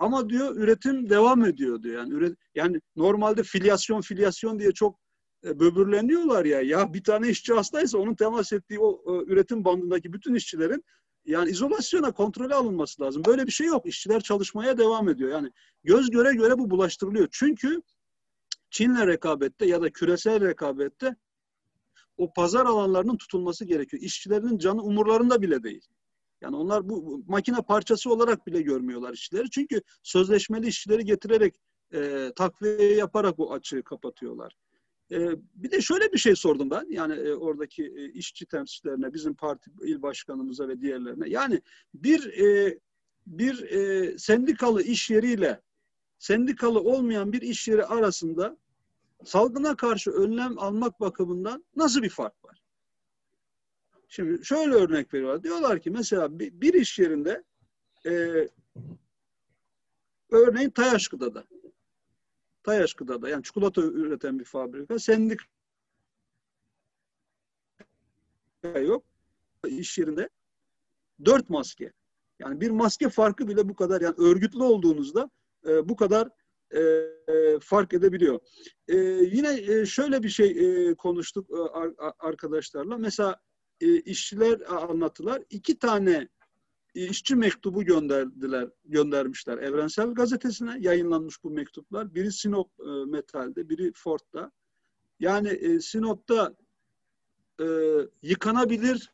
Ama 0.00 0.28
diyor 0.28 0.56
üretim 0.56 1.10
devam 1.10 1.44
ediyor 1.44 1.82
diyor. 1.82 1.94
Yani 1.94 2.14
üret 2.14 2.38
yani 2.54 2.80
normalde 2.96 3.42
filyasyon 3.42 4.00
filyasyon 4.00 4.58
diye 4.58 4.72
çok 4.72 5.00
e, 5.44 5.60
böbürleniyorlar 5.60 6.44
ya. 6.44 6.60
Ya 6.60 6.94
bir 6.94 7.04
tane 7.04 7.28
işçi 7.28 7.52
hastaysa 7.52 7.98
onun 7.98 8.14
temas 8.14 8.52
ettiği 8.52 8.78
o 8.80 9.02
e, 9.06 9.32
üretim 9.32 9.64
bandındaki 9.64 10.12
bütün 10.12 10.34
işçilerin 10.34 10.84
yani 11.24 11.50
izolasyona, 11.50 12.12
kontrole 12.12 12.54
alınması 12.54 13.02
lazım. 13.02 13.22
Böyle 13.26 13.46
bir 13.46 13.52
şey 13.52 13.66
yok. 13.66 13.86
İşçiler 13.86 14.20
çalışmaya 14.20 14.78
devam 14.78 15.08
ediyor. 15.08 15.30
Yani 15.30 15.50
göz 15.84 16.10
göre 16.10 16.32
göre 16.34 16.58
bu 16.58 16.70
bulaştırılıyor. 16.70 17.28
Çünkü 17.32 17.82
Çin'le 18.70 19.06
rekabette 19.06 19.66
ya 19.66 19.82
da 19.82 19.90
küresel 19.90 20.40
rekabette 20.48 21.16
o 22.16 22.32
pazar 22.32 22.66
alanlarının 22.66 23.16
tutulması 23.16 23.64
gerekiyor. 23.64 24.02
İşçilerin 24.02 24.58
canı 24.58 24.82
umurlarında 24.82 25.42
bile 25.42 25.62
değil. 25.62 25.88
Yani 26.40 26.56
onlar 26.56 26.88
bu, 26.88 27.24
makine 27.28 27.62
parçası 27.62 28.12
olarak 28.12 28.46
bile 28.46 28.62
görmüyorlar 28.62 29.14
işçileri. 29.14 29.50
Çünkü 29.50 29.82
sözleşmeli 30.02 30.66
işçileri 30.66 31.04
getirerek 31.04 31.54
e, 31.94 32.32
takviye 32.36 32.94
yaparak 32.94 33.38
bu 33.38 33.52
açığı 33.52 33.82
kapatıyorlar. 33.82 34.56
E, 35.12 35.30
bir 35.54 35.70
de 35.70 35.80
şöyle 35.80 36.12
bir 36.12 36.18
şey 36.18 36.36
sordum 36.36 36.70
ben. 36.70 36.86
Yani 36.90 37.14
e, 37.14 37.32
oradaki 37.34 37.84
e, 37.84 38.12
işçi 38.12 38.46
temsilcilerine, 38.46 39.12
bizim 39.14 39.34
parti 39.34 39.70
il 39.82 40.02
başkanımıza 40.02 40.68
ve 40.68 40.80
diğerlerine. 40.80 41.28
Yani 41.28 41.60
bir 41.94 42.26
e, 42.26 42.78
bir 43.26 43.62
e, 43.62 44.18
sendikalı 44.18 44.82
iş 44.82 45.10
yeriyle 45.10 45.60
sendikalı 46.18 46.80
olmayan 46.80 47.32
bir 47.32 47.42
iş 47.42 47.68
yeri 47.68 47.84
arasında 47.84 48.56
salgına 49.24 49.76
karşı 49.76 50.10
önlem 50.10 50.58
almak 50.58 51.00
bakımından 51.00 51.64
nasıl 51.76 52.02
bir 52.02 52.10
fark 52.10 52.44
var? 52.44 52.59
Şimdi 54.12 54.44
şöyle 54.44 54.74
örnek 54.74 55.14
veriyorlar. 55.14 55.42
Diyorlar 55.42 55.80
ki 55.80 55.90
mesela 55.90 56.38
bir, 56.38 56.60
bir 56.60 56.74
iş 56.74 56.98
yerinde 56.98 57.44
e, 58.06 58.12
örneğin 60.30 60.70
Tayaşkı'da 60.70 61.44
Tayaşkı'da 62.62 63.22
da 63.22 63.28
yani 63.28 63.42
çikolata 63.42 63.82
üreten 63.82 64.38
bir 64.38 64.44
fabrika 64.44 64.98
sendik 64.98 65.40
yok. 68.82 69.04
iş 69.66 69.98
yerinde 69.98 70.28
dört 71.24 71.50
maske. 71.50 71.92
Yani 72.38 72.60
bir 72.60 72.70
maske 72.70 73.08
farkı 73.08 73.48
bile 73.48 73.68
bu 73.68 73.74
kadar 73.74 74.00
yani 74.00 74.14
örgütlü 74.18 74.62
olduğunuzda 74.62 75.30
e, 75.66 75.88
bu 75.88 75.96
kadar 75.96 76.28
e, 76.70 76.80
e, 76.80 77.58
fark 77.60 77.94
edebiliyor. 77.94 78.40
E, 78.88 78.96
yine 79.36 79.60
e, 79.72 79.86
şöyle 79.86 80.22
bir 80.22 80.28
şey 80.28 80.50
e, 80.50 80.94
konuştuk 80.94 81.50
e, 81.50 81.56
arkadaşlarla. 82.18 82.98
Mesela 82.98 83.40
e, 83.80 84.00
işçiler 84.00 84.60
anlattılar. 84.74 85.42
İki 85.50 85.78
tane 85.78 86.28
işçi 86.94 87.36
mektubu 87.36 87.84
gönderdiler, 87.84 88.68
göndermişler 88.84 89.58
Evrensel 89.58 90.14
Gazetesi'ne 90.14 90.76
yayınlanmış 90.80 91.44
bu 91.44 91.50
mektuplar. 91.50 92.14
Biri 92.14 92.32
Sinop 92.32 92.70
e, 92.80 93.10
Metal'de, 93.10 93.68
biri 93.68 93.92
Ford'da. 93.94 94.52
Yani 95.20 95.48
e, 95.48 95.80
Sinop'ta 95.80 96.54
e, 97.60 97.66
yıkanabilir 98.22 99.12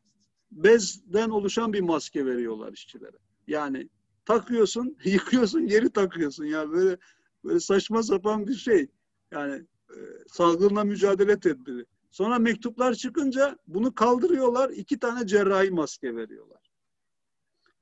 bezden 0.51 1.31
oluşan 1.31 1.73
bir 1.73 1.81
maske 1.81 2.27
veriyorlar 2.27 2.73
işçilere. 2.73 3.17
Yani 3.49 3.89
takıyorsun, 4.25 4.97
yıkıyorsun, 5.05 5.67
geri 5.67 5.91
takıyorsun. 5.91 6.45
Yani 6.45 6.73
böyle 6.73 6.99
böyle 7.45 7.61
saçma 7.61 8.03
sapan 8.03 8.47
bir 8.47 8.55
şey. 8.55 8.87
Yani 9.33 9.67
e, 9.91 9.99
salgınla 10.29 10.85
mücadele 10.85 11.41
tedbiri. 11.41 11.87
Sonra 12.17 12.39
mektuplar 12.39 12.95
çıkınca 12.95 13.59
bunu 13.67 13.95
kaldırıyorlar. 13.95 14.71
iki 14.71 14.99
tane 14.99 15.27
cerrahi 15.27 15.71
maske 15.71 16.17
veriyorlar. 16.17 16.71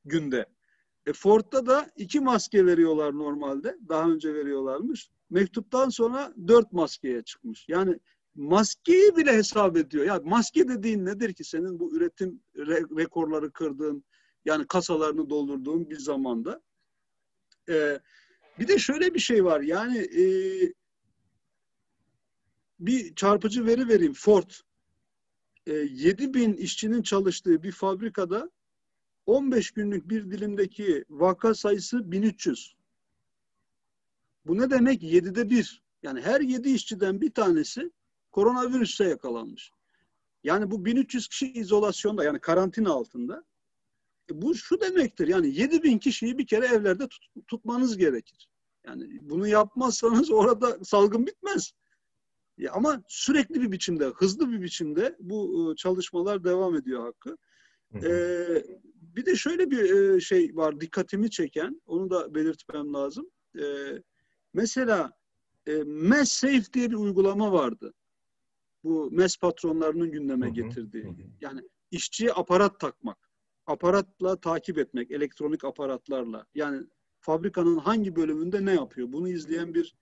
Günde. 0.04 0.46
E 1.06 1.12
Ford'da 1.12 1.66
da 1.66 1.90
iki 1.96 2.20
maske 2.20 2.66
veriyorlar 2.66 3.18
normalde. 3.18 3.78
Daha 3.88 4.10
önce 4.10 4.34
veriyorlarmış. 4.34 5.10
Mektuptan 5.30 5.88
sonra 5.88 6.34
dört 6.48 6.72
maskeye 6.72 7.22
çıkmış. 7.22 7.68
Yani 7.68 7.98
maskeyi 8.34 9.16
bile 9.16 9.32
hesap 9.32 9.76
ediyor. 9.76 10.04
Ya 10.04 10.20
maske 10.24 10.68
dediğin 10.68 11.04
nedir 11.04 11.32
ki 11.32 11.44
senin 11.44 11.78
bu 11.78 11.96
üretim 11.96 12.40
re- 12.56 12.98
rekorları 12.98 13.52
kırdığın 13.52 14.04
yani 14.44 14.66
kasalarını 14.66 15.30
doldurduğun 15.30 15.90
bir 15.90 15.98
zamanda. 15.98 16.62
E, 17.68 18.00
bir 18.58 18.68
de 18.68 18.78
şöyle 18.78 19.14
bir 19.14 19.20
şey 19.20 19.44
var. 19.44 19.60
Yani 19.60 19.98
e, 19.98 20.24
bir 22.86 23.14
çarpıcı 23.14 23.66
veri 23.66 23.88
vereyim. 23.88 24.12
Ford 24.12 24.50
e, 25.66 25.72
7 25.72 26.34
bin 26.34 26.52
işçinin 26.52 27.02
çalıştığı 27.02 27.62
bir 27.62 27.72
fabrikada 27.72 28.50
15 29.26 29.70
günlük 29.70 30.08
bir 30.08 30.30
dilimdeki 30.30 31.04
vaka 31.10 31.54
sayısı 31.54 32.12
1300. 32.12 32.74
Bu 34.46 34.58
ne 34.58 34.70
demek? 34.70 35.02
7'de 35.02 35.50
1. 35.50 35.82
Yani 36.02 36.20
her 36.20 36.40
7 36.40 36.70
işçiden 36.70 37.20
bir 37.20 37.30
tanesi 37.30 37.90
koronavirüse 38.32 39.04
yakalanmış. 39.04 39.70
Yani 40.44 40.70
bu 40.70 40.84
1300 40.84 41.28
kişi 41.28 41.52
izolasyonda 41.52 42.24
yani 42.24 42.40
karantina 42.40 42.90
altında. 42.90 43.44
E 44.30 44.42
bu 44.42 44.54
şu 44.54 44.80
demektir 44.80 45.28
yani 45.28 45.54
7 45.54 45.82
bin 45.82 45.98
kişiyi 45.98 46.38
bir 46.38 46.46
kere 46.46 46.66
evlerde 46.66 47.08
tut, 47.08 47.26
tutmanız 47.46 47.96
gerekir. 47.96 48.48
Yani 48.86 49.18
bunu 49.22 49.48
yapmazsanız 49.48 50.30
orada 50.30 50.84
salgın 50.84 51.26
bitmez. 51.26 51.72
Ya 52.58 52.72
ama 52.72 53.02
sürekli 53.08 53.62
bir 53.62 53.72
biçimde, 53.72 54.04
hızlı 54.06 54.52
bir 54.52 54.62
biçimde 54.62 55.16
bu 55.20 55.72
e, 55.72 55.76
çalışmalar 55.76 56.44
devam 56.44 56.76
ediyor 56.76 57.02
Hakkı. 57.02 57.36
Ee, 58.02 58.64
bir 58.94 59.26
de 59.26 59.36
şöyle 59.36 59.70
bir 59.70 59.90
e, 59.90 60.20
şey 60.20 60.56
var 60.56 60.80
dikkatimi 60.80 61.30
çeken, 61.30 61.82
onu 61.86 62.10
da 62.10 62.34
belirtmem 62.34 62.92
lazım. 62.94 63.30
Ee, 63.58 64.02
mesela 64.54 65.12
e, 65.68 66.24
Safe 66.24 66.72
diye 66.72 66.90
bir 66.90 66.96
uygulama 66.96 67.52
vardı. 67.52 67.94
Bu 68.84 69.10
MES 69.10 69.36
patronlarının 69.36 70.10
gündeme 70.10 70.50
getirdiği. 70.50 71.14
Yani 71.40 71.60
işçiye 71.90 72.32
aparat 72.32 72.80
takmak, 72.80 73.18
aparatla 73.66 74.36
takip 74.36 74.78
etmek, 74.78 75.10
elektronik 75.10 75.64
aparatlarla. 75.64 76.46
Yani 76.54 76.86
fabrikanın 77.20 77.76
hangi 77.76 78.16
bölümünde 78.16 78.64
ne 78.64 78.74
yapıyor? 78.74 79.12
Bunu 79.12 79.28
izleyen 79.28 79.74
bir 79.74 79.94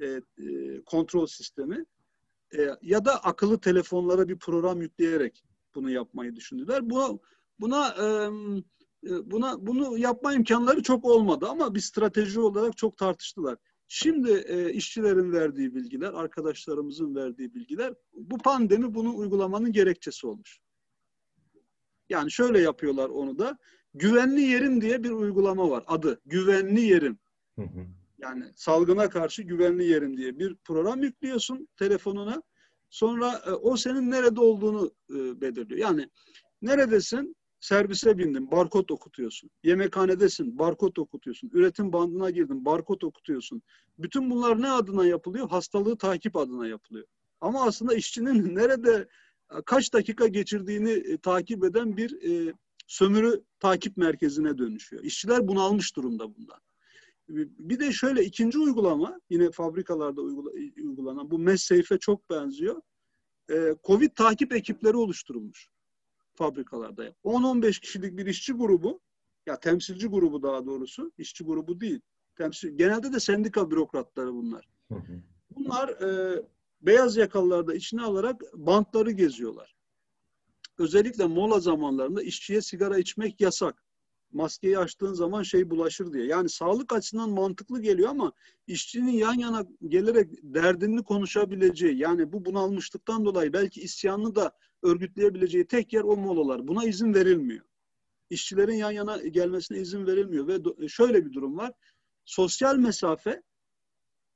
e, 0.00 0.06
e, 0.06 0.80
kontrol 0.86 1.26
sistemi 1.26 1.84
e, 2.58 2.70
ya 2.82 3.04
da 3.04 3.24
akıllı 3.24 3.60
telefonlara 3.60 4.28
bir 4.28 4.38
program 4.38 4.82
yükleyerek 4.82 5.44
bunu 5.74 5.90
yapmayı 5.90 6.36
düşündüler. 6.36 6.90
Bu 6.90 7.20
buna 7.60 7.88
e, 7.88 8.06
buna 9.30 9.66
bunu 9.66 9.98
yapma 9.98 10.34
imkanları 10.34 10.82
çok 10.82 11.04
olmadı 11.04 11.46
ama 11.48 11.74
bir 11.74 11.80
strateji 11.80 12.40
olarak 12.40 12.76
çok 12.76 12.96
tartıştılar. 12.96 13.56
Şimdi 13.88 14.44
e, 14.46 14.72
işçilerin 14.72 15.32
verdiği 15.32 15.74
bilgiler, 15.74 16.12
arkadaşlarımızın 16.12 17.14
verdiği 17.14 17.54
bilgiler, 17.54 17.94
bu 18.12 18.38
pandemi 18.38 18.94
bunu 18.94 19.16
uygulamanın 19.16 19.72
gerekçesi 19.72 20.26
olmuş. 20.26 20.58
Yani 22.08 22.32
şöyle 22.32 22.60
yapıyorlar 22.60 23.08
onu 23.08 23.38
da. 23.38 23.58
Güvenli 23.94 24.40
yerim 24.40 24.80
diye 24.80 25.02
bir 25.02 25.10
uygulama 25.10 25.70
var. 25.70 25.84
Adı 25.86 26.20
güvenli 26.26 26.80
yerim. 26.80 27.18
Yani 28.18 28.44
salgına 28.56 29.08
karşı 29.08 29.42
güvenli 29.42 29.84
yerim 29.84 30.16
diye 30.16 30.38
bir 30.38 30.56
program 30.64 31.02
yüklüyorsun 31.02 31.68
telefonuna. 31.76 32.42
Sonra 32.90 33.42
e, 33.46 33.50
o 33.50 33.76
senin 33.76 34.10
nerede 34.10 34.40
olduğunu 34.40 34.90
e, 35.10 35.40
belirliyor. 35.40 35.80
Yani 35.80 36.10
neredesin? 36.62 37.36
Servise 37.60 38.18
bindin, 38.18 38.50
barkod 38.50 38.88
okutuyorsun. 38.88 39.50
Yemekhanedesin, 39.62 40.58
barkod 40.58 40.96
okutuyorsun. 40.96 41.50
Üretim 41.52 41.92
bandına 41.92 42.30
girdin, 42.30 42.64
barkod 42.64 43.02
okutuyorsun. 43.02 43.62
Bütün 43.98 44.30
bunlar 44.30 44.62
ne 44.62 44.70
adına 44.70 45.06
yapılıyor? 45.06 45.50
Hastalığı 45.50 45.98
takip 45.98 46.36
adına 46.36 46.66
yapılıyor. 46.66 47.06
Ama 47.40 47.64
aslında 47.64 47.94
işçinin 47.94 48.54
nerede 48.54 49.08
kaç 49.66 49.92
dakika 49.92 50.26
geçirdiğini 50.26 50.90
e, 50.90 51.18
takip 51.18 51.64
eden 51.64 51.96
bir 51.96 52.22
e, 52.22 52.54
sömürü 52.86 53.44
takip 53.60 53.96
merkezine 53.96 54.58
dönüşüyor. 54.58 55.04
İşçiler 55.04 55.48
bunalmış 55.48 55.96
durumda 55.96 56.36
bundan. 56.36 56.60
Bir 57.28 57.80
de 57.80 57.92
şöyle 57.92 58.24
ikinci 58.24 58.58
uygulama 58.58 59.20
yine 59.30 59.50
fabrikalarda 59.50 60.20
uygula, 60.20 60.50
uygulanan 60.84 61.30
bu 61.30 61.38
MESSAFE'e 61.38 61.98
çok 61.98 62.30
benziyor. 62.30 62.82
E, 63.50 63.74
Covid 63.84 64.10
takip 64.10 64.52
ekipleri 64.52 64.96
oluşturulmuş 64.96 65.68
fabrikalarda. 66.34 67.14
10-15 67.24 67.80
kişilik 67.80 68.16
bir 68.16 68.26
işçi 68.26 68.52
grubu 68.52 69.00
ya 69.46 69.60
temsilci 69.60 70.06
grubu 70.06 70.42
daha 70.42 70.66
doğrusu 70.66 71.12
işçi 71.18 71.44
grubu 71.44 71.80
değil. 71.80 72.00
Temsil, 72.36 72.78
genelde 72.78 73.12
de 73.12 73.20
sendika 73.20 73.70
bürokratları 73.70 74.32
bunlar. 74.34 74.68
Bunlar 75.50 75.88
e, 75.88 76.42
beyaz 76.82 77.16
yakalılar 77.16 77.66
da 77.66 77.74
içine 77.74 78.02
alarak 78.02 78.42
bantları 78.54 79.10
geziyorlar. 79.10 79.76
Özellikle 80.78 81.24
mola 81.24 81.60
zamanlarında 81.60 82.22
işçiye 82.22 82.60
sigara 82.60 82.98
içmek 82.98 83.40
yasak. 83.40 83.85
Maskeyi 84.32 84.78
açtığın 84.78 85.12
zaman 85.12 85.42
şey 85.42 85.70
bulaşır 85.70 86.12
diye. 86.12 86.26
Yani 86.26 86.48
sağlık 86.48 86.92
açısından 86.92 87.30
mantıklı 87.30 87.82
geliyor 87.82 88.08
ama 88.08 88.32
işçinin 88.66 89.12
yan 89.12 89.34
yana 89.34 89.66
gelerek 89.88 90.30
derdini 90.42 91.04
konuşabileceği 91.04 91.98
yani 91.98 92.32
bu 92.32 92.44
bunalmışlıktan 92.44 93.24
dolayı 93.24 93.52
belki 93.52 93.80
isyanını 93.80 94.34
da 94.34 94.52
örgütleyebileceği 94.82 95.66
tek 95.66 95.92
yer 95.92 96.02
o 96.02 96.16
molalar. 96.16 96.68
Buna 96.68 96.84
izin 96.84 97.14
verilmiyor. 97.14 97.64
İşçilerin 98.30 98.74
yan 98.74 98.90
yana 98.90 99.16
gelmesine 99.16 99.78
izin 99.78 100.06
verilmiyor 100.06 100.48
ve 100.48 100.88
şöyle 100.88 101.26
bir 101.26 101.32
durum 101.32 101.56
var. 101.56 101.72
Sosyal 102.24 102.76
mesafe 102.76 103.42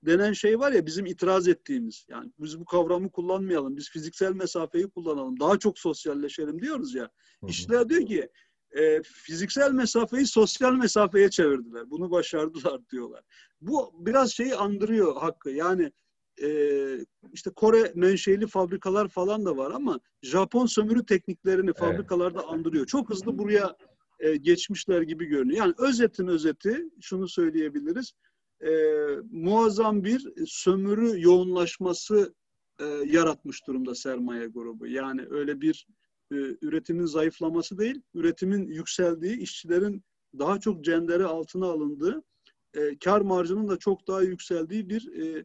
denen 0.02 0.32
şey 0.32 0.58
var 0.58 0.72
ya 0.72 0.86
bizim 0.86 1.06
itiraz 1.06 1.48
ettiğimiz. 1.48 2.06
Yani 2.08 2.32
biz 2.38 2.60
bu 2.60 2.64
kavramı 2.64 3.10
kullanmayalım. 3.10 3.76
Biz 3.76 3.90
fiziksel 3.90 4.32
mesafeyi 4.32 4.90
kullanalım. 4.90 5.40
Daha 5.40 5.58
çok 5.58 5.78
sosyalleşelim 5.78 6.62
diyoruz 6.62 6.94
ya. 6.94 7.10
İşçiler 7.48 7.88
diyor 7.88 8.06
ki 8.06 8.28
e, 8.78 9.02
fiziksel 9.02 9.72
mesafeyi 9.72 10.26
sosyal 10.26 10.72
mesafeye 10.72 11.30
çevirdiler. 11.30 11.90
Bunu 11.90 12.10
başardılar 12.10 12.80
diyorlar. 12.92 13.22
Bu 13.60 13.92
biraz 14.06 14.32
şeyi 14.32 14.54
andırıyor 14.54 15.16
Hakkı. 15.16 15.50
Yani 15.50 15.92
e, 16.42 16.48
işte 17.32 17.50
Kore 17.50 17.92
menşeli 17.94 18.46
fabrikalar 18.46 19.08
falan 19.08 19.44
da 19.44 19.56
var 19.56 19.70
ama 19.70 20.00
Japon 20.22 20.66
sömürü 20.66 21.06
tekniklerini 21.06 21.72
fabrikalarda 21.72 22.40
evet. 22.40 22.52
andırıyor. 22.52 22.86
Çok 22.86 23.10
hızlı 23.10 23.38
buraya 23.38 23.76
e, 24.18 24.36
geçmişler 24.36 25.02
gibi 25.02 25.24
görünüyor. 25.26 25.58
Yani 25.58 25.74
özetin 25.78 26.26
özeti 26.26 26.84
şunu 27.00 27.28
söyleyebiliriz 27.28 28.12
e, 28.60 28.70
muazzam 29.30 30.04
bir 30.04 30.46
sömürü 30.46 31.22
yoğunlaşması 31.22 32.34
e, 32.80 32.84
yaratmış 32.84 33.66
durumda 33.66 33.94
sermaye 33.94 34.46
grubu. 34.46 34.86
Yani 34.86 35.26
öyle 35.30 35.60
bir 35.60 35.86
e, 36.32 36.34
üretimin 36.62 37.06
zayıflaması 37.06 37.78
değil, 37.78 38.02
üretimin 38.14 38.68
yükseldiği, 38.68 39.36
işçilerin 39.36 40.04
daha 40.38 40.60
çok 40.60 40.84
cendere 40.84 41.24
altına 41.24 41.66
alındığı, 41.66 42.22
e, 42.74 42.98
kar 42.98 43.20
marjının 43.20 43.68
da 43.68 43.76
çok 43.76 44.08
daha 44.08 44.22
yükseldiği 44.22 44.88
bir 44.88 45.12
e, 45.18 45.44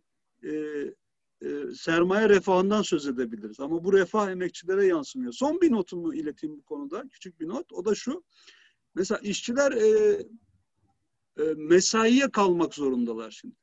sermaye 1.75 2.29
refahından 2.29 2.81
söz 2.81 3.07
edebiliriz. 3.07 3.59
Ama 3.59 3.83
bu 3.83 3.93
refah 3.93 4.31
emekçilere 4.31 4.85
yansımıyor. 4.85 5.33
Son 5.33 5.61
bir 5.61 5.71
notumu 5.71 6.15
ileteyim 6.15 6.57
bu 6.57 6.63
konuda, 6.63 7.07
küçük 7.11 7.39
bir 7.39 7.47
not. 7.47 7.73
O 7.73 7.85
da 7.85 7.95
şu, 7.95 8.23
mesela 8.95 9.19
işçiler 9.19 9.73
mesaiye 11.55 12.31
kalmak 12.31 12.73
zorundalar 12.73 13.31
şimdi. 13.31 13.55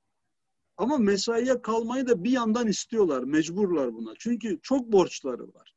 Ama 0.76 0.98
mesaiye 0.98 1.62
kalmayı 1.62 2.06
da 2.06 2.24
bir 2.24 2.30
yandan 2.30 2.68
istiyorlar, 2.68 3.22
mecburlar 3.22 3.94
buna. 3.94 4.12
Çünkü 4.18 4.58
çok 4.62 4.92
borçları 4.92 5.54
var. 5.54 5.74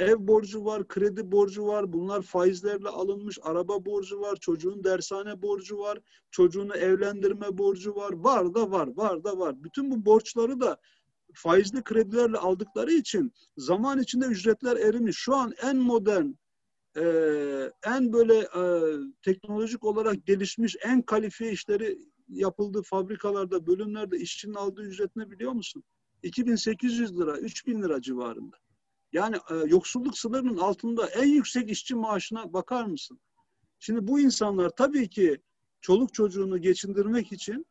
Ev 0.00 0.16
borcu 0.18 0.64
var, 0.64 0.88
kredi 0.88 1.32
borcu 1.32 1.66
var, 1.66 1.92
bunlar 1.92 2.22
faizlerle 2.22 2.88
alınmış, 2.88 3.38
araba 3.42 3.84
borcu 3.84 4.20
var, 4.20 4.36
çocuğun 4.36 4.84
dershane 4.84 5.42
borcu 5.42 5.78
var, 5.78 5.98
çocuğunu 6.30 6.76
evlendirme 6.76 7.58
borcu 7.58 7.94
var, 7.94 8.12
var 8.12 8.54
da 8.54 8.70
var, 8.70 8.88
var 8.96 9.24
da 9.24 9.38
var. 9.38 9.64
Bütün 9.64 9.90
bu 9.90 10.04
borçları 10.04 10.60
da 10.60 10.76
faizli 11.34 11.82
kredilerle 11.82 12.36
aldıkları 12.38 12.92
için 12.92 13.32
zaman 13.56 13.98
içinde 13.98 14.26
ücretler 14.26 14.76
erimiş. 14.76 15.16
Şu 15.16 15.34
an 15.34 15.52
en 15.62 15.76
modern 15.76 16.26
e, 16.96 17.02
en 17.86 18.12
böyle 18.12 18.38
e, 18.38 18.62
teknolojik 19.22 19.84
olarak 19.84 20.26
gelişmiş 20.26 20.76
en 20.82 21.02
kalifiye 21.02 21.52
işleri 21.52 21.98
yapıldığı 22.28 22.82
fabrikalarda, 22.82 23.66
bölümlerde 23.66 24.18
işçinin 24.18 24.54
aldığı 24.54 24.82
ücret 24.82 25.16
ne 25.16 25.30
biliyor 25.30 25.52
musun? 25.52 25.84
2800 26.22 27.20
lira, 27.20 27.38
3000 27.38 27.82
lira 27.82 28.02
civarında. 28.02 28.56
Yani 29.12 29.36
e, 29.50 29.54
yoksulluk 29.54 30.18
sınırının 30.18 30.58
altında 30.58 31.06
en 31.06 31.28
yüksek 31.28 31.70
işçi 31.70 31.94
maaşına 31.94 32.52
bakar 32.52 32.84
mısın? 32.84 33.20
Şimdi 33.78 34.06
bu 34.06 34.20
insanlar 34.20 34.70
tabii 34.70 35.08
ki 35.08 35.40
çoluk 35.80 36.14
çocuğunu 36.14 36.58
geçindirmek 36.58 37.32
için 37.32 37.66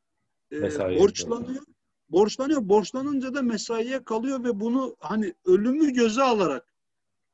e, 0.52 0.62
borçlanıyor. 0.99 1.63
Borçlanıyor. 2.10 2.69
Borçlanınca 2.69 3.34
da 3.34 3.41
mesaiye 3.41 4.04
kalıyor 4.04 4.43
ve 4.43 4.60
bunu 4.60 4.95
hani 4.99 5.34
ölümü 5.45 5.93
göze 5.93 6.23
alarak 6.23 6.73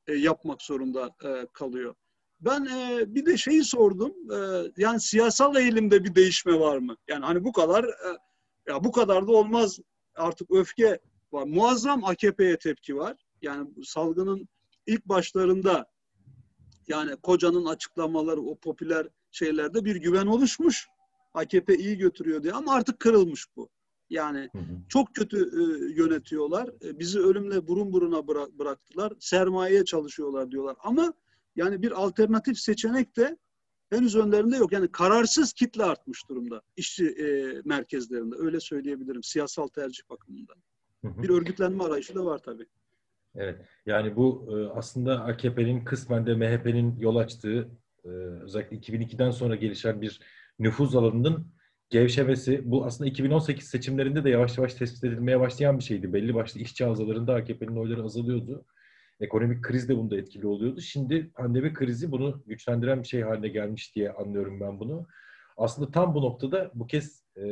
e, 0.07 0.13
yapmak 0.13 0.61
zorunda 0.61 1.15
e, 1.23 1.47
kalıyor. 1.53 1.95
Ben 2.39 2.65
e, 2.65 3.15
bir 3.15 3.25
de 3.25 3.37
şeyi 3.37 3.63
sordum. 3.63 4.13
E, 4.31 4.37
yani 4.77 4.99
siyasal 5.01 5.55
eğilimde 5.55 6.03
bir 6.03 6.15
değişme 6.15 6.59
var 6.59 6.77
mı? 6.77 6.97
Yani 7.07 7.25
hani 7.25 7.43
bu 7.43 7.51
kadar 7.51 7.83
e, 7.83 8.17
ya 8.67 8.83
bu 8.83 8.91
kadar 8.91 9.27
da 9.27 9.31
olmaz. 9.31 9.79
Artık 10.15 10.51
öfke 10.51 10.99
var. 11.31 11.43
Muazzam 11.47 12.03
AKP'ye 12.03 12.57
tepki 12.57 12.95
var. 12.95 13.24
Yani 13.41 13.69
salgının 13.83 14.47
ilk 14.87 15.05
başlarında 15.05 15.85
yani 16.87 17.15
kocanın 17.15 17.65
açıklamaları 17.65 18.41
o 18.41 18.55
popüler 18.55 19.07
şeylerde 19.31 19.85
bir 19.85 19.95
güven 19.95 20.25
oluşmuş. 20.25 20.87
AKP 21.33 21.77
iyi 21.77 21.97
götürüyor 21.97 22.43
diye 22.43 22.53
ama 22.53 22.73
artık 22.73 22.99
kırılmış 22.99 23.45
bu. 23.55 23.69
Yani 24.09 24.49
hı 24.51 24.57
hı. 24.57 24.77
çok 24.89 25.15
kötü 25.15 25.37
e, 25.37 25.93
yönetiyorlar. 26.01 26.69
E, 26.83 26.99
bizi 26.99 27.19
ölümle 27.19 27.67
burun 27.67 27.93
buruna 27.93 28.17
bıra- 28.17 28.59
bıraktılar. 28.59 29.13
Sermayeye 29.19 29.85
çalışıyorlar 29.85 30.51
diyorlar. 30.51 30.75
Ama 30.79 31.13
yani 31.55 31.81
bir 31.81 31.91
alternatif 31.91 32.59
seçenek 32.59 33.17
de 33.17 33.37
henüz 33.89 34.15
önlerinde 34.15 34.57
yok. 34.57 34.71
Yani 34.71 34.91
kararsız 34.91 35.53
kitle 35.53 35.83
artmış 35.83 36.29
durumda 36.29 36.61
işçi 36.75 37.05
e, 37.07 37.61
merkezlerinde. 37.65 38.35
Öyle 38.35 38.59
söyleyebilirim 38.59 39.23
siyasal 39.23 39.67
tercih 39.67 40.09
bakımından. 40.09 40.57
Hı 41.01 41.07
hı. 41.07 41.23
Bir 41.23 41.29
örgütlenme 41.29 41.83
arayışı 41.83 42.15
da 42.15 42.25
var 42.25 42.37
tabii. 42.37 42.65
Evet. 43.37 43.61
Yani 43.85 44.15
bu 44.15 44.47
e, 44.51 44.77
aslında 44.77 45.23
AKP'nin 45.23 45.85
kısmen 45.85 46.25
de 46.25 46.35
MHP'nin 46.35 46.99
yol 46.99 47.15
açtığı 47.15 47.69
e, 48.05 48.07
özellikle 48.43 48.77
2002'den 48.77 49.31
sonra 49.31 49.55
gelişen 49.55 50.01
bir 50.01 50.19
nüfuz 50.59 50.95
alanının 50.95 51.47
gevşemesi 51.89 52.61
bu 52.71 52.85
aslında 52.85 53.09
2018 53.09 53.67
seçimlerinde 53.67 54.23
de 54.23 54.29
yavaş 54.29 54.57
yavaş 54.57 54.73
tespit 54.73 55.03
edilmeye 55.03 55.39
başlayan 55.39 55.77
bir 55.79 55.83
şeydi. 55.83 56.13
Belli 56.13 56.35
başlı 56.35 56.59
işçi 56.59 56.85
havzalarında 56.85 57.35
AKP'nin 57.35 57.77
oyları 57.77 58.03
azalıyordu. 58.03 58.65
Ekonomik 59.19 59.63
kriz 59.63 59.89
de 59.89 59.97
bunda 59.97 60.17
etkili 60.17 60.47
oluyordu. 60.47 60.81
Şimdi 60.81 61.31
pandemi 61.31 61.73
krizi 61.73 62.11
bunu 62.11 62.43
güçlendiren 62.47 63.03
bir 63.03 63.07
şey 63.07 63.21
haline 63.21 63.47
gelmiş 63.47 63.95
diye 63.95 64.11
anlıyorum 64.11 64.59
ben 64.59 64.79
bunu. 64.79 65.07
Aslında 65.57 65.91
tam 65.91 66.15
bu 66.15 66.21
noktada 66.21 66.71
bu 66.73 66.87
kez 66.87 67.23
e, 67.37 67.43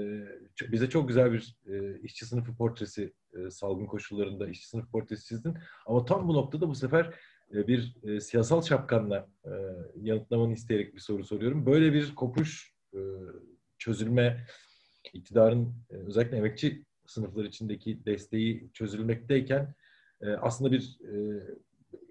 bize 0.72 0.90
çok 0.90 1.08
güzel 1.08 1.34
bir 1.34 1.58
e, 1.68 2.00
işçi 2.00 2.26
sınıfı 2.26 2.56
portresi 2.56 3.14
e, 3.34 3.50
salgın 3.50 3.86
koşullarında 3.86 4.48
işçi 4.48 4.68
sınıf 4.68 4.92
portresi 4.92 5.28
çizdin. 5.28 5.58
Ama 5.86 6.06
tam 6.06 6.28
bu 6.28 6.34
noktada 6.34 6.70
bu 6.70 6.76
sefer 6.76 7.14
e, 7.54 7.68
bir 7.68 7.96
e, 8.04 8.20
siyasal 8.20 8.62
şapkanla 8.62 9.30
e, 9.46 9.52
yanıtlamanı 10.02 10.54
isteyerek 10.54 10.96
bir 10.96 11.00
soru 11.00 11.24
soruyorum. 11.24 11.66
Böyle 11.66 11.94
bir 11.94 12.16
kopuş 12.16 12.74
e, 12.94 13.00
çözülme, 13.78 14.46
iktidarın 15.14 15.76
e, 15.90 15.96
özellikle 15.96 16.38
emekçi 16.38 16.86
sınıflar 17.06 17.44
içindeki 17.46 18.06
desteği 18.06 18.70
çözülmekteyken 18.74 19.76
e, 20.22 20.30
aslında 20.30 20.72
bir 20.72 21.00
e, 21.02 21.42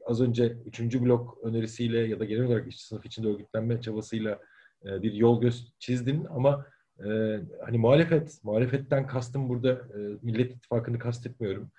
az 0.06 0.20
önce 0.20 0.56
üçüncü 0.66 1.02
blok 1.02 1.38
önerisiyle 1.42 1.98
ya 1.98 2.20
da 2.20 2.24
genel 2.24 2.44
olarak 2.44 2.68
işçi 2.68 2.86
sınıf 2.86 3.06
içinde 3.06 3.28
örgütlenme 3.28 3.80
çabasıyla 3.80 4.40
bir 4.84 5.12
yol 5.12 5.40
göz 5.40 5.72
çizdin 5.78 6.24
ama 6.24 6.66
e, 6.98 7.40
hani 7.64 7.78
muhalefet, 7.78 8.44
muhalefetten 8.44 9.06
kastım 9.06 9.48
burada 9.48 9.72
e, 9.72 9.98
Millet 10.22 10.54
İttifakı'nı 10.54 10.98
kastetmiyorum. 10.98 11.70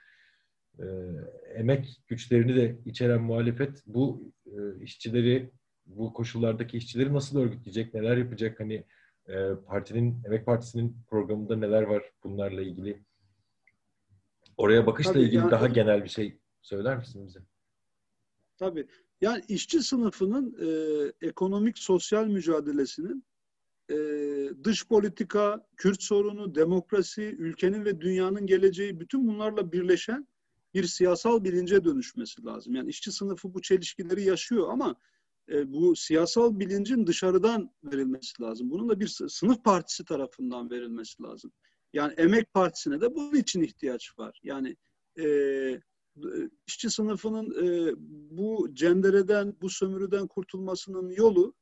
E, 0.79 0.85
emek 1.55 2.01
güçlerini 2.07 2.55
de 2.55 2.77
içeren 2.85 3.21
muhalefet 3.21 3.83
bu 3.85 4.31
e, 4.45 4.83
işçileri, 4.83 5.51
bu 5.85 6.13
koşullardaki 6.13 6.77
işçileri 6.77 7.13
nasıl 7.13 7.39
örgütleyecek, 7.39 7.93
neler 7.93 8.17
yapacak? 8.17 8.59
Hani 8.59 8.83
e, 9.27 9.49
partinin, 9.67 10.23
Emek 10.25 10.45
Partisi'nin 10.45 10.97
programında 11.09 11.55
neler 11.55 11.81
var 11.81 12.03
bunlarla 12.23 12.61
ilgili? 12.61 13.03
Oraya 14.57 14.87
bakışla 14.87 15.13
Tabii 15.13 15.23
ilgili 15.23 15.39
yani, 15.39 15.51
daha 15.51 15.67
genel 15.67 16.03
bir 16.03 16.09
şey 16.09 16.37
söyler 16.61 16.97
misin 16.97 17.27
bize? 17.27 17.39
Tabii. 18.57 18.87
Yani 19.23 19.43
işçi 19.47 19.83
sınıfının 19.83 20.57
e, 20.61 20.67
ekonomik 21.27 21.77
sosyal 21.77 22.27
mücadelesinin 22.27 23.25
e, 23.89 23.95
dış 24.63 24.87
politika, 24.87 25.67
Kürt 25.77 26.03
sorunu, 26.03 26.55
demokrasi, 26.55 27.21
ülkenin 27.21 27.85
ve 27.85 28.01
dünyanın 28.01 28.45
geleceği 28.45 28.99
bütün 28.99 29.27
bunlarla 29.27 29.71
birleşen 29.71 30.27
bir 30.73 30.83
siyasal 30.83 31.43
bilince 31.43 31.85
dönüşmesi 31.85 32.45
lazım. 32.45 32.75
Yani 32.75 32.89
işçi 32.89 33.11
sınıfı 33.11 33.53
bu 33.53 33.61
çelişkileri 33.61 34.23
yaşıyor 34.23 34.69
ama 34.69 34.95
e, 35.51 35.73
bu 35.73 35.95
siyasal 35.95 36.59
bilincin 36.59 37.07
dışarıdan 37.07 37.71
verilmesi 37.83 38.41
lazım. 38.41 38.69
Bunun 38.69 38.89
da 38.89 38.99
bir 38.99 39.07
sınıf 39.27 39.63
partisi 39.63 40.05
tarafından 40.05 40.69
verilmesi 40.71 41.23
lazım. 41.23 41.51
Yani 41.93 42.13
emek 42.13 42.53
partisine 42.53 43.01
de 43.01 43.15
bunun 43.15 43.35
için 43.35 43.61
ihtiyaç 43.61 44.19
var. 44.19 44.39
Yani 44.43 44.75
e, 45.19 45.25
işçi 46.67 46.89
sınıfının 46.89 47.65
e, 47.65 47.93
bu 48.37 48.69
cendereden, 48.73 49.55
bu 49.61 49.69
sömürüden 49.69 50.27
kurtulmasının 50.27 51.09
yolu 51.09 51.53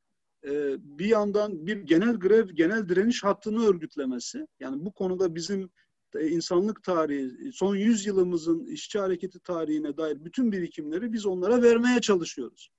e, 0.44 0.76
bir 0.98 1.06
yandan 1.06 1.66
bir 1.66 1.76
genel 1.76 2.16
grev, 2.16 2.48
genel 2.48 2.88
direniş 2.88 3.24
hattını 3.24 3.64
örgütlemesi. 3.64 4.46
Yani 4.60 4.84
bu 4.84 4.92
konuda 4.92 5.34
bizim 5.34 5.70
e, 6.14 6.28
insanlık 6.28 6.82
tarihi, 6.82 7.52
son 7.52 7.76
100 7.76 8.06
yılımızın 8.06 8.66
işçi 8.66 8.98
hareketi 8.98 9.40
tarihine 9.40 9.96
dair 9.96 10.24
bütün 10.24 10.52
birikimleri 10.52 11.12
biz 11.12 11.26
onlara 11.26 11.62
vermeye 11.62 12.00
çalışıyoruz. 12.00 12.70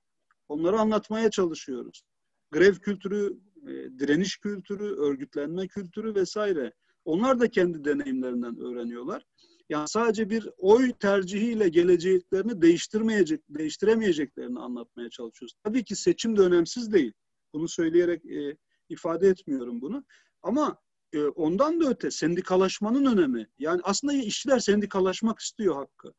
Onları 0.49 0.79
anlatmaya 0.79 1.29
çalışıyoruz. 1.29 2.03
Grev 2.51 2.73
kültürü, 2.73 3.37
e, 3.63 3.71
direniş 3.99 4.37
kültürü, 4.37 4.95
örgütlenme 4.95 5.67
kültürü 5.67 6.15
vesaire. 6.15 6.73
Onlar 7.05 7.39
da 7.39 7.49
kendi 7.49 7.85
deneyimlerinden 7.85 8.59
öğreniyorlar. 8.59 9.25
Yani 9.69 9.87
sadece 9.87 10.29
bir 10.29 10.49
oy 10.57 10.93
tercihiyle 10.93 11.69
geleceklerini 11.69 12.61
değiştirmeyecek, 12.61 13.41
değiştiremeyeceklerini 13.49 14.59
anlatmaya 14.59 15.09
çalışıyoruz. 15.09 15.55
Tabii 15.63 15.83
ki 15.83 15.95
seçim 15.95 16.37
de 16.37 16.41
önemsiz 16.41 16.93
değil. 16.93 17.13
Bunu 17.53 17.67
söyleyerek 17.67 18.25
e, 18.25 18.57
ifade 18.89 19.27
etmiyorum 19.27 19.81
bunu. 19.81 20.05
Ama 20.41 20.77
e, 21.13 21.23
ondan 21.23 21.81
da 21.81 21.89
öte 21.89 22.11
sendikalaşmanın 22.11 23.05
önemi. 23.05 23.47
Yani 23.59 23.81
aslında 23.83 24.13
işçiler 24.13 24.59
sendikalaşmak 24.59 25.39
istiyor 25.39 25.75
hakkı. 25.75 26.13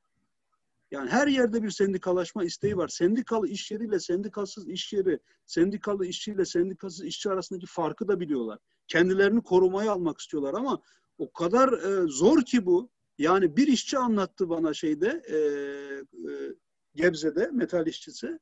Yani 0.90 1.10
her 1.10 1.26
yerde 1.26 1.62
bir 1.62 1.70
sendikalaşma 1.70 2.44
isteği 2.44 2.76
var. 2.76 2.88
Sendikalı 2.88 3.48
iş 3.48 3.70
yeriyle 3.70 4.00
sendikasız 4.00 4.68
iş 4.68 4.92
yeri, 4.92 5.18
sendikalı 5.46 6.06
işçiyle 6.06 6.44
sendikasız 6.44 7.04
işçi 7.04 7.30
arasındaki 7.30 7.66
farkı 7.66 8.08
da 8.08 8.20
biliyorlar. 8.20 8.58
Kendilerini 8.88 9.42
korumaya 9.42 9.92
almak 9.92 10.20
istiyorlar 10.20 10.54
ama 10.54 10.80
o 11.18 11.32
kadar 11.32 11.72
e, 11.72 12.08
zor 12.08 12.42
ki 12.42 12.66
bu. 12.66 12.90
Yani 13.18 13.56
bir 13.56 13.68
işçi 13.68 13.98
anlattı 13.98 14.48
bana 14.48 14.74
şeyde 14.74 15.22
e, 15.28 15.36
e, 15.36 16.54
Gebze'de 16.94 17.50
metal 17.52 17.86
işçisi. 17.86 18.38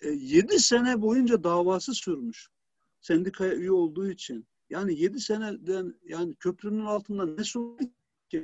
E, 0.00 0.08
7 0.08 0.58
sene 0.58 1.02
boyunca 1.02 1.44
davası 1.44 1.94
sürmüş. 1.94 2.48
Sendikaya 3.00 3.54
üye 3.54 3.72
olduğu 3.72 4.10
için. 4.10 4.46
Yani 4.70 5.00
7 5.00 5.20
seneden 5.20 5.94
yani 6.04 6.34
köprünün 6.34 6.84
altında 6.84 7.26
ne 7.26 7.44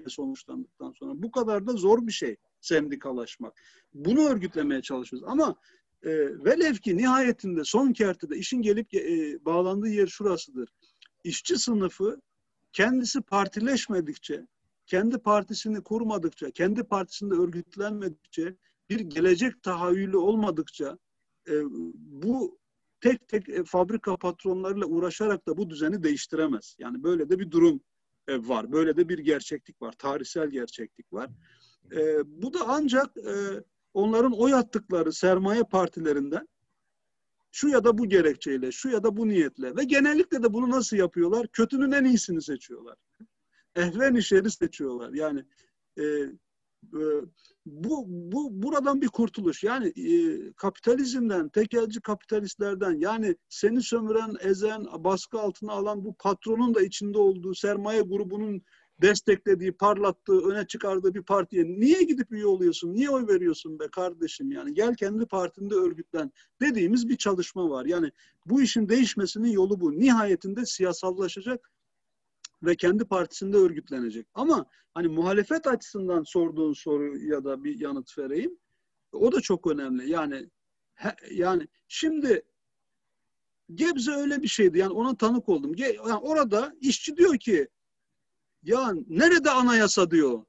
sonuçlandıktan 0.09 0.93
sonra 0.93 1.23
bu 1.23 1.31
kadar 1.31 1.67
da 1.67 1.73
zor 1.73 2.07
bir 2.07 2.13
şey 2.13 2.37
sendikalaşmak. 2.61 3.63
Bunu 3.95 4.29
örgütlemeye 4.29 4.83
çalışıyoruz. 4.83 5.29
Ama 5.29 5.57
e, 6.03 6.11
velev 6.45 6.75
ki 6.75 6.97
nihayetinde 6.97 7.65
son 7.65 7.93
kertede 7.93 8.37
işin 8.37 8.63
gelip 8.63 8.95
e, 8.95 9.45
bağlandığı 9.45 9.89
yer 9.89 10.07
şurasıdır. 10.07 10.69
İşçi 11.25 11.59
sınıfı 11.59 12.21
kendisi 12.73 13.21
partileşmedikçe, 13.21 14.47
kendi 14.87 15.19
partisini 15.19 15.83
kurmadıkça, 15.83 16.51
kendi 16.51 16.85
partisinde 16.85 17.35
örgütlenmedikçe, 17.35 18.57
bir 18.91 19.01
gelecek 19.01 19.63
tahayyülü 19.63 20.17
olmadıkça 20.17 20.99
e, 21.49 21.53
bu 21.95 22.59
tek 23.01 23.29
tek 23.29 23.49
e, 23.49 23.65
fabrika 23.65 24.17
patronlarıyla 24.17 24.87
uğraşarak 24.87 25.49
da 25.49 25.57
bu 25.57 25.71
düzeni 25.71 26.03
değiştiremez. 26.03 26.77
Yani 26.79 27.03
böyle 27.03 27.31
de 27.31 27.39
bir 27.39 27.51
durum 27.51 27.81
e, 28.29 28.49
var. 28.49 28.73
Böyle 28.73 28.97
de 28.97 29.09
bir 29.09 29.19
gerçeklik 29.19 29.83
var. 29.83 29.93
Tarihsel 29.93 30.51
gerçeklik 30.51 31.13
var. 31.13 31.31
E, 31.93 32.23
bu 32.43 32.55
da 32.55 32.59
ancak 32.67 33.17
e, 33.17 33.63
onların 33.95 34.33
oy 34.33 34.55
attıkları 34.55 35.13
sermaye 35.13 35.63
partilerinden 35.63 36.49
şu 37.51 37.69
ya 37.69 37.85
da 37.85 37.99
bu 37.99 38.09
gerekçeyle, 38.09 38.73
şu 38.73 38.89
ya 38.89 39.03
da 39.03 39.17
bu 39.17 39.29
niyetle 39.29 39.77
ve 39.77 39.85
genellikle 39.85 40.43
de 40.43 40.53
bunu 40.53 40.71
nasıl 40.71 40.97
yapıyorlar? 40.97 41.49
Kötünün 41.49 41.93
en 41.93 42.05
iyisini 42.05 42.43
seçiyorlar. 42.43 42.97
Ehven 43.77 44.15
işleri 44.15 44.51
seçiyorlar. 44.51 45.13
Yani 45.13 45.45
e, 45.99 46.03
e, 46.95 47.01
bu, 47.67 48.05
bu 48.09 48.63
buradan 48.63 49.03
bir 49.03 49.09
kurtuluş. 49.09 49.65
Yani 49.65 49.89
e, 49.89 50.53
kapitalizmden, 50.53 51.49
tekelci 51.49 52.01
kapitalistlerden 52.01 53.01
yani 53.01 53.37
seni 53.49 53.83
sömüren, 53.83 54.35
ezen, 54.41 54.85
baskı 54.99 55.41
altına 55.41 55.73
alan 55.73 56.05
bu 56.05 56.15
patronun 56.15 56.75
da 56.75 56.83
içinde 56.83 57.19
olduğu 57.19 57.55
sermaye 57.55 58.01
grubunun 58.01 58.63
desteklediği, 59.03 59.73
parlattığı, 59.73 60.41
öne 60.41 60.67
çıkardığı 60.67 61.15
bir 61.15 61.23
partiye 61.23 61.65
niye 61.65 62.03
gidip 62.03 62.33
üye 62.33 62.47
oluyorsun? 62.47 62.95
Niye 62.95 63.11
oy 63.11 63.27
veriyorsun 63.27 63.79
be 63.79 63.89
kardeşim? 63.89 64.53
Yani 64.53 64.75
gel 64.75 64.95
kendi 64.95 65.27
partinde 65.27 65.75
örgütlen 65.75 66.33
dediğimiz 66.61 67.09
bir 67.09 67.17
çalışma 67.17 67.71
var. 67.71 67.85
Yani 67.85 68.11
bu 68.47 68.63
işin 68.63 68.89
değişmesinin 68.89 69.51
yolu 69.51 69.81
bu. 69.81 69.99
Nihayetinde 69.99 70.67
siyasallaşacak 70.67 71.71
ve 72.67 72.77
kendi 72.77 73.05
partisinde 73.05 73.57
örgütlenecek. 73.57 74.27
Ama 74.35 74.67
hani 74.95 75.09
muhalefet 75.09 75.67
açısından 75.67 76.23
sorduğun 76.23 76.73
soru 76.73 77.19
ya 77.19 77.45
da 77.45 77.65
bir 77.65 77.81
yanıt 77.81 78.19
vereyim. 78.19 78.59
O 79.13 79.33
da 79.33 79.41
çok 79.41 79.67
önemli. 79.67 80.11
Yani 80.11 80.51
he, 80.95 81.17
yani 81.31 81.69
şimdi 81.89 82.43
Gebze 83.75 84.13
öyle 84.13 84.43
bir 84.43 84.49
şeydi. 84.49 84.79
Yani 84.79 84.93
ona 84.93 85.17
tanık 85.17 85.49
oldum. 85.49 85.75
Yani 85.77 86.15
orada 86.15 86.73
işçi 86.81 87.17
diyor 87.17 87.39
ki 87.39 87.69
ya 88.63 88.95
nerede 89.09 89.51
anayasa 89.51 90.11
diyor. 90.11 90.45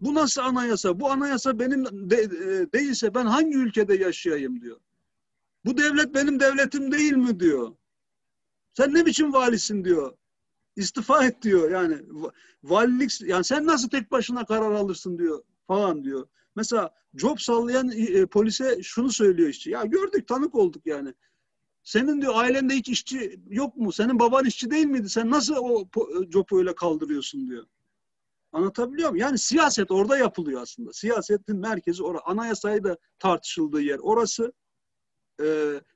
Bu 0.00 0.14
nasıl 0.14 0.40
anayasa? 0.40 1.00
Bu 1.00 1.10
anayasa 1.10 1.58
benim 1.58 2.10
de, 2.10 2.16
e, 2.16 2.72
değilse 2.72 3.14
ben 3.14 3.26
hangi 3.26 3.56
ülkede 3.56 3.94
yaşayayım 3.94 4.60
diyor. 4.60 4.80
Bu 5.64 5.78
devlet 5.78 6.14
benim 6.14 6.40
devletim 6.40 6.92
değil 6.92 7.12
mi 7.12 7.40
diyor. 7.40 7.76
Sen 8.74 8.94
ne 8.94 9.06
biçim 9.06 9.32
valisin 9.32 9.84
diyor. 9.84 10.16
İstifa 10.78 11.24
et 11.24 11.42
diyor 11.42 11.70
yani. 11.70 11.98
Valilik 12.64 13.20
yani 13.20 13.44
sen 13.44 13.66
nasıl 13.66 13.88
tek 13.88 14.10
başına 14.10 14.44
karar 14.44 14.72
alırsın 14.72 15.18
diyor 15.18 15.42
falan 15.66 16.04
diyor. 16.04 16.28
Mesela 16.56 16.94
job 17.14 17.38
sallayan 17.38 17.90
e, 17.90 18.26
polise 18.26 18.82
şunu 18.82 19.10
söylüyor 19.10 19.48
işte. 19.48 19.70
Ya 19.70 19.84
gördük 19.84 20.28
tanık 20.28 20.54
olduk 20.54 20.86
yani. 20.86 21.14
Senin 21.82 22.22
diyor 22.22 22.32
ailende 22.36 22.74
hiç 22.74 22.88
işçi 22.88 23.40
yok 23.48 23.76
mu? 23.76 23.92
Senin 23.92 24.18
baban 24.18 24.44
işçi 24.44 24.70
değil 24.70 24.86
miydi? 24.86 25.08
Sen 25.08 25.30
nasıl 25.30 25.54
o 25.56 25.88
jopu 26.32 26.58
öyle 26.58 26.74
kaldırıyorsun 26.74 27.48
diyor. 27.48 27.66
Anlatabiliyor 28.52 29.10
muyum? 29.10 29.22
Yani 29.22 29.38
siyaset 29.38 29.90
orada 29.90 30.18
yapılıyor 30.18 30.62
aslında. 30.62 30.92
Siyasetin 30.92 31.56
merkezi 31.56 32.02
orada. 32.02 32.26
Anayasayı 32.26 32.84
da 32.84 32.96
tartışıldığı 33.18 33.80
yer 33.80 33.98
orası. 33.98 34.52
E, 35.40 35.44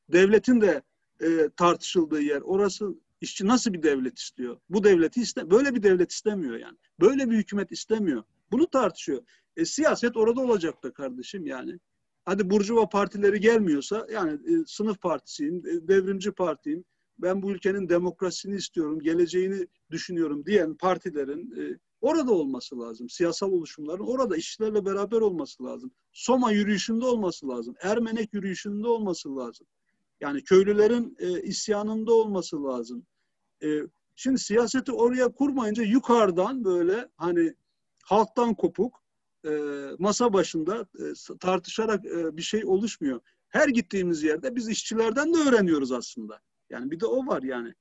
devletin 0.08 0.60
de 0.60 0.82
e, 1.20 1.50
tartışıldığı 1.56 2.22
yer 2.22 2.40
orası. 2.40 2.94
İşçi 3.22 3.46
nasıl 3.46 3.72
bir 3.72 3.82
devlet 3.82 4.18
istiyor? 4.18 4.60
Bu 4.68 4.84
devleti 4.84 5.20
iste 5.20 5.50
böyle 5.50 5.74
bir 5.74 5.82
devlet 5.82 6.12
istemiyor 6.12 6.56
yani. 6.56 6.76
Böyle 7.00 7.30
bir 7.30 7.36
hükümet 7.36 7.72
istemiyor. 7.72 8.22
Bunu 8.52 8.70
tartışıyor. 8.70 9.22
E, 9.56 9.64
siyaset 9.64 10.16
orada 10.16 10.40
olacak 10.40 10.82
da 10.82 10.92
kardeşim 10.92 11.46
yani 11.46 11.78
hadi 12.24 12.50
Burjuva 12.50 12.88
partileri 12.88 13.40
gelmiyorsa 13.40 14.06
yani 14.12 14.32
e, 14.32 14.64
sınıf 14.66 15.00
partisiyim, 15.00 15.56
e, 15.66 15.88
devrimci 15.88 16.32
partiyim, 16.32 16.84
ben 17.18 17.42
bu 17.42 17.50
ülkenin 17.50 17.88
demokrasisini 17.88 18.56
istiyorum, 18.56 19.00
geleceğini 19.00 19.66
düşünüyorum 19.90 20.46
diyen 20.46 20.74
partilerin 20.74 21.60
e, 21.60 21.78
orada 22.00 22.32
olması 22.32 22.80
lazım. 22.80 23.08
Siyasal 23.08 23.52
oluşumların 23.52 24.04
orada 24.06 24.36
işçilerle 24.36 24.84
beraber 24.84 25.20
olması 25.20 25.64
lazım. 25.64 25.90
Soma 26.12 26.52
yürüyüşünde 26.52 27.04
olması 27.04 27.48
lazım. 27.48 27.74
Ermenek 27.82 28.34
yürüyüşünde 28.34 28.88
olması 28.88 29.36
lazım. 29.36 29.66
Yani 30.20 30.44
köylülerin 30.44 31.16
e, 31.18 31.42
isyanında 31.42 32.12
olması 32.12 32.64
lazım. 32.64 33.06
E, 33.62 33.82
şimdi 34.16 34.38
siyaseti 34.38 34.92
oraya 34.92 35.28
kurmayınca 35.28 35.82
yukarıdan 35.82 36.64
böyle 36.64 37.08
hani 37.16 37.54
halktan 38.04 38.54
kopuk 38.54 39.02
e, 39.46 39.50
masa 39.98 40.32
başında 40.32 40.86
e, 40.98 41.36
tartışarak 41.40 42.06
e, 42.06 42.36
bir 42.36 42.42
şey 42.42 42.64
oluşmuyor. 42.64 43.20
Her 43.48 43.68
gittiğimiz 43.68 44.22
yerde 44.22 44.56
biz 44.56 44.68
işçilerden 44.68 45.34
de 45.34 45.38
öğreniyoruz 45.38 45.92
aslında. 45.92 46.40
Yani 46.70 46.90
bir 46.90 47.00
de 47.00 47.06
o 47.06 47.26
var 47.26 47.42
yani. 47.42 47.74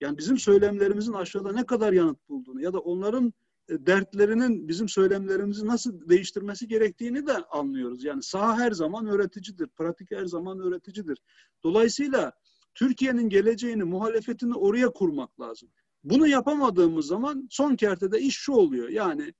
Yani 0.00 0.18
bizim 0.18 0.38
söylemlerimizin 0.38 1.12
aşağıda 1.12 1.52
ne 1.52 1.66
kadar 1.66 1.92
yanıt 1.92 2.28
bulduğunu 2.28 2.62
ya 2.62 2.72
da 2.72 2.78
onların 2.78 3.32
e, 3.68 3.86
dertlerinin 3.86 4.68
bizim 4.68 4.88
söylemlerimizi 4.88 5.66
nasıl 5.66 6.08
değiştirmesi 6.08 6.68
gerektiğini 6.68 7.26
de 7.26 7.36
anlıyoruz. 7.36 8.04
Yani 8.04 8.22
saha 8.22 8.58
her 8.58 8.72
zaman 8.72 9.06
öğreticidir, 9.06 9.66
pratik 9.66 10.10
her 10.10 10.24
zaman 10.24 10.60
öğreticidir. 10.60 11.18
Dolayısıyla 11.62 12.32
Türkiye'nin 12.74 13.28
geleceğini, 13.28 13.84
muhalefetini 13.84 14.54
oraya 14.54 14.88
kurmak 14.90 15.40
lazım. 15.40 15.68
Bunu 16.04 16.26
yapamadığımız 16.26 17.06
zaman 17.06 17.48
son 17.50 17.76
kertede 17.76 18.20
iş 18.20 18.36
şu 18.36 18.52
oluyor. 18.52 18.88
Yani 18.88 19.34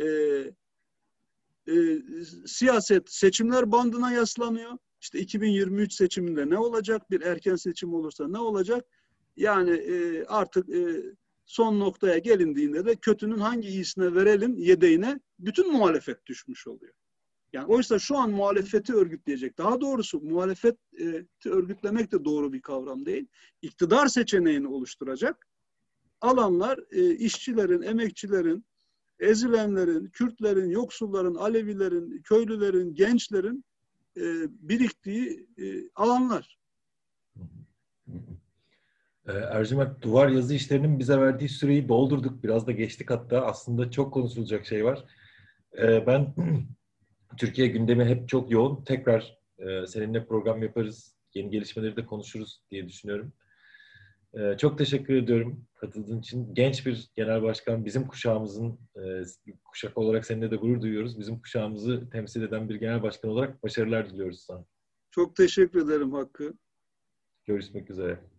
e, 0.00 0.06
e, 1.68 1.74
siyaset 2.46 3.12
seçimler 3.12 3.72
bandına 3.72 4.12
yaslanıyor. 4.12 4.78
İşte 5.00 5.18
2023 5.20 5.92
seçiminde 5.92 6.50
ne 6.50 6.58
olacak? 6.58 7.10
Bir 7.10 7.20
erken 7.20 7.56
seçim 7.56 7.94
olursa 7.94 8.28
ne 8.28 8.38
olacak? 8.38 8.84
Yani 9.36 9.70
e, 9.70 10.24
artık 10.24 10.68
e, 10.68 11.02
son 11.46 11.80
noktaya 11.80 12.18
gelindiğinde 12.18 12.84
de 12.84 12.96
kötünün 12.96 13.38
hangi 13.38 13.68
iyisine 13.68 14.14
verelim 14.14 14.58
yedeğine 14.58 15.20
bütün 15.38 15.72
muhalefet 15.72 16.26
düşmüş 16.26 16.66
oluyor. 16.66 16.94
Yani 17.52 17.66
oysa 17.66 17.98
şu 17.98 18.16
an 18.16 18.30
muhalefeti 18.30 18.94
örgütleyecek. 18.94 19.58
Daha 19.58 19.80
doğrusu 19.80 20.20
muhalefeti 20.20 20.78
örgütlemek 21.46 22.12
de 22.12 22.24
doğru 22.24 22.52
bir 22.52 22.60
kavram 22.60 23.06
değil. 23.06 23.26
İktidar 23.62 24.06
seçeneğini 24.06 24.68
oluşturacak 24.68 25.48
alanlar 26.22 26.78
e, 26.90 27.14
işçilerin, 27.14 27.82
emekçilerin, 27.82 28.64
ezilenlerin, 29.20 30.06
Kürtlerin, 30.06 30.70
yoksulların, 30.70 31.34
Alevilerin, 31.34 32.22
köylülerin, 32.22 32.94
gençlerin 32.94 33.64
e, 34.16 34.22
biriktiği 34.48 35.46
e, 35.58 35.64
alanlar. 35.94 36.58
Ercüment 39.26 40.02
duvar 40.02 40.28
yazı 40.28 40.54
işlerinin 40.54 40.98
bize 40.98 41.20
verdiği 41.20 41.48
süreyi 41.48 41.88
doldurduk. 41.88 42.44
Biraz 42.44 42.66
da 42.66 42.72
geçtik 42.72 43.10
hatta. 43.10 43.46
Aslında 43.46 43.90
çok 43.90 44.14
konuşulacak 44.14 44.66
şey 44.66 44.84
var. 44.84 45.04
Ben 45.78 46.34
Türkiye 47.38 47.68
gündemi 47.68 48.04
hep 48.04 48.28
çok 48.28 48.50
yoğun. 48.50 48.84
Tekrar 48.84 49.38
e, 49.58 49.86
seninle 49.86 50.26
program 50.26 50.62
yaparız. 50.62 51.16
Yeni 51.34 51.50
gelişmeleri 51.50 51.96
de 51.96 52.06
konuşuruz 52.06 52.62
diye 52.70 52.88
düşünüyorum. 52.88 53.32
Ee, 54.34 54.56
çok 54.58 54.78
teşekkür 54.78 55.14
ediyorum 55.14 55.66
katıldığın 55.74 56.18
için. 56.18 56.54
Genç 56.54 56.86
bir 56.86 57.10
genel 57.16 57.42
başkan, 57.42 57.84
bizim 57.84 58.06
kuşağımızın 58.06 58.78
e, 58.96 59.22
kuşak 59.64 59.98
olarak 59.98 60.26
seninle 60.26 60.50
de 60.50 60.56
gurur 60.56 60.82
duyuyoruz. 60.82 61.18
Bizim 61.18 61.40
kuşağımızı 61.40 62.10
temsil 62.10 62.42
eden 62.42 62.68
bir 62.68 62.74
genel 62.74 63.02
başkan 63.02 63.30
olarak 63.30 63.62
başarılar 63.62 64.10
diliyoruz 64.10 64.40
sana. 64.40 64.64
Çok 65.10 65.36
teşekkür 65.36 65.86
ederim 65.86 66.12
Hakkı. 66.12 66.54
Görüşmek 67.46 67.90
üzere. 67.90 68.31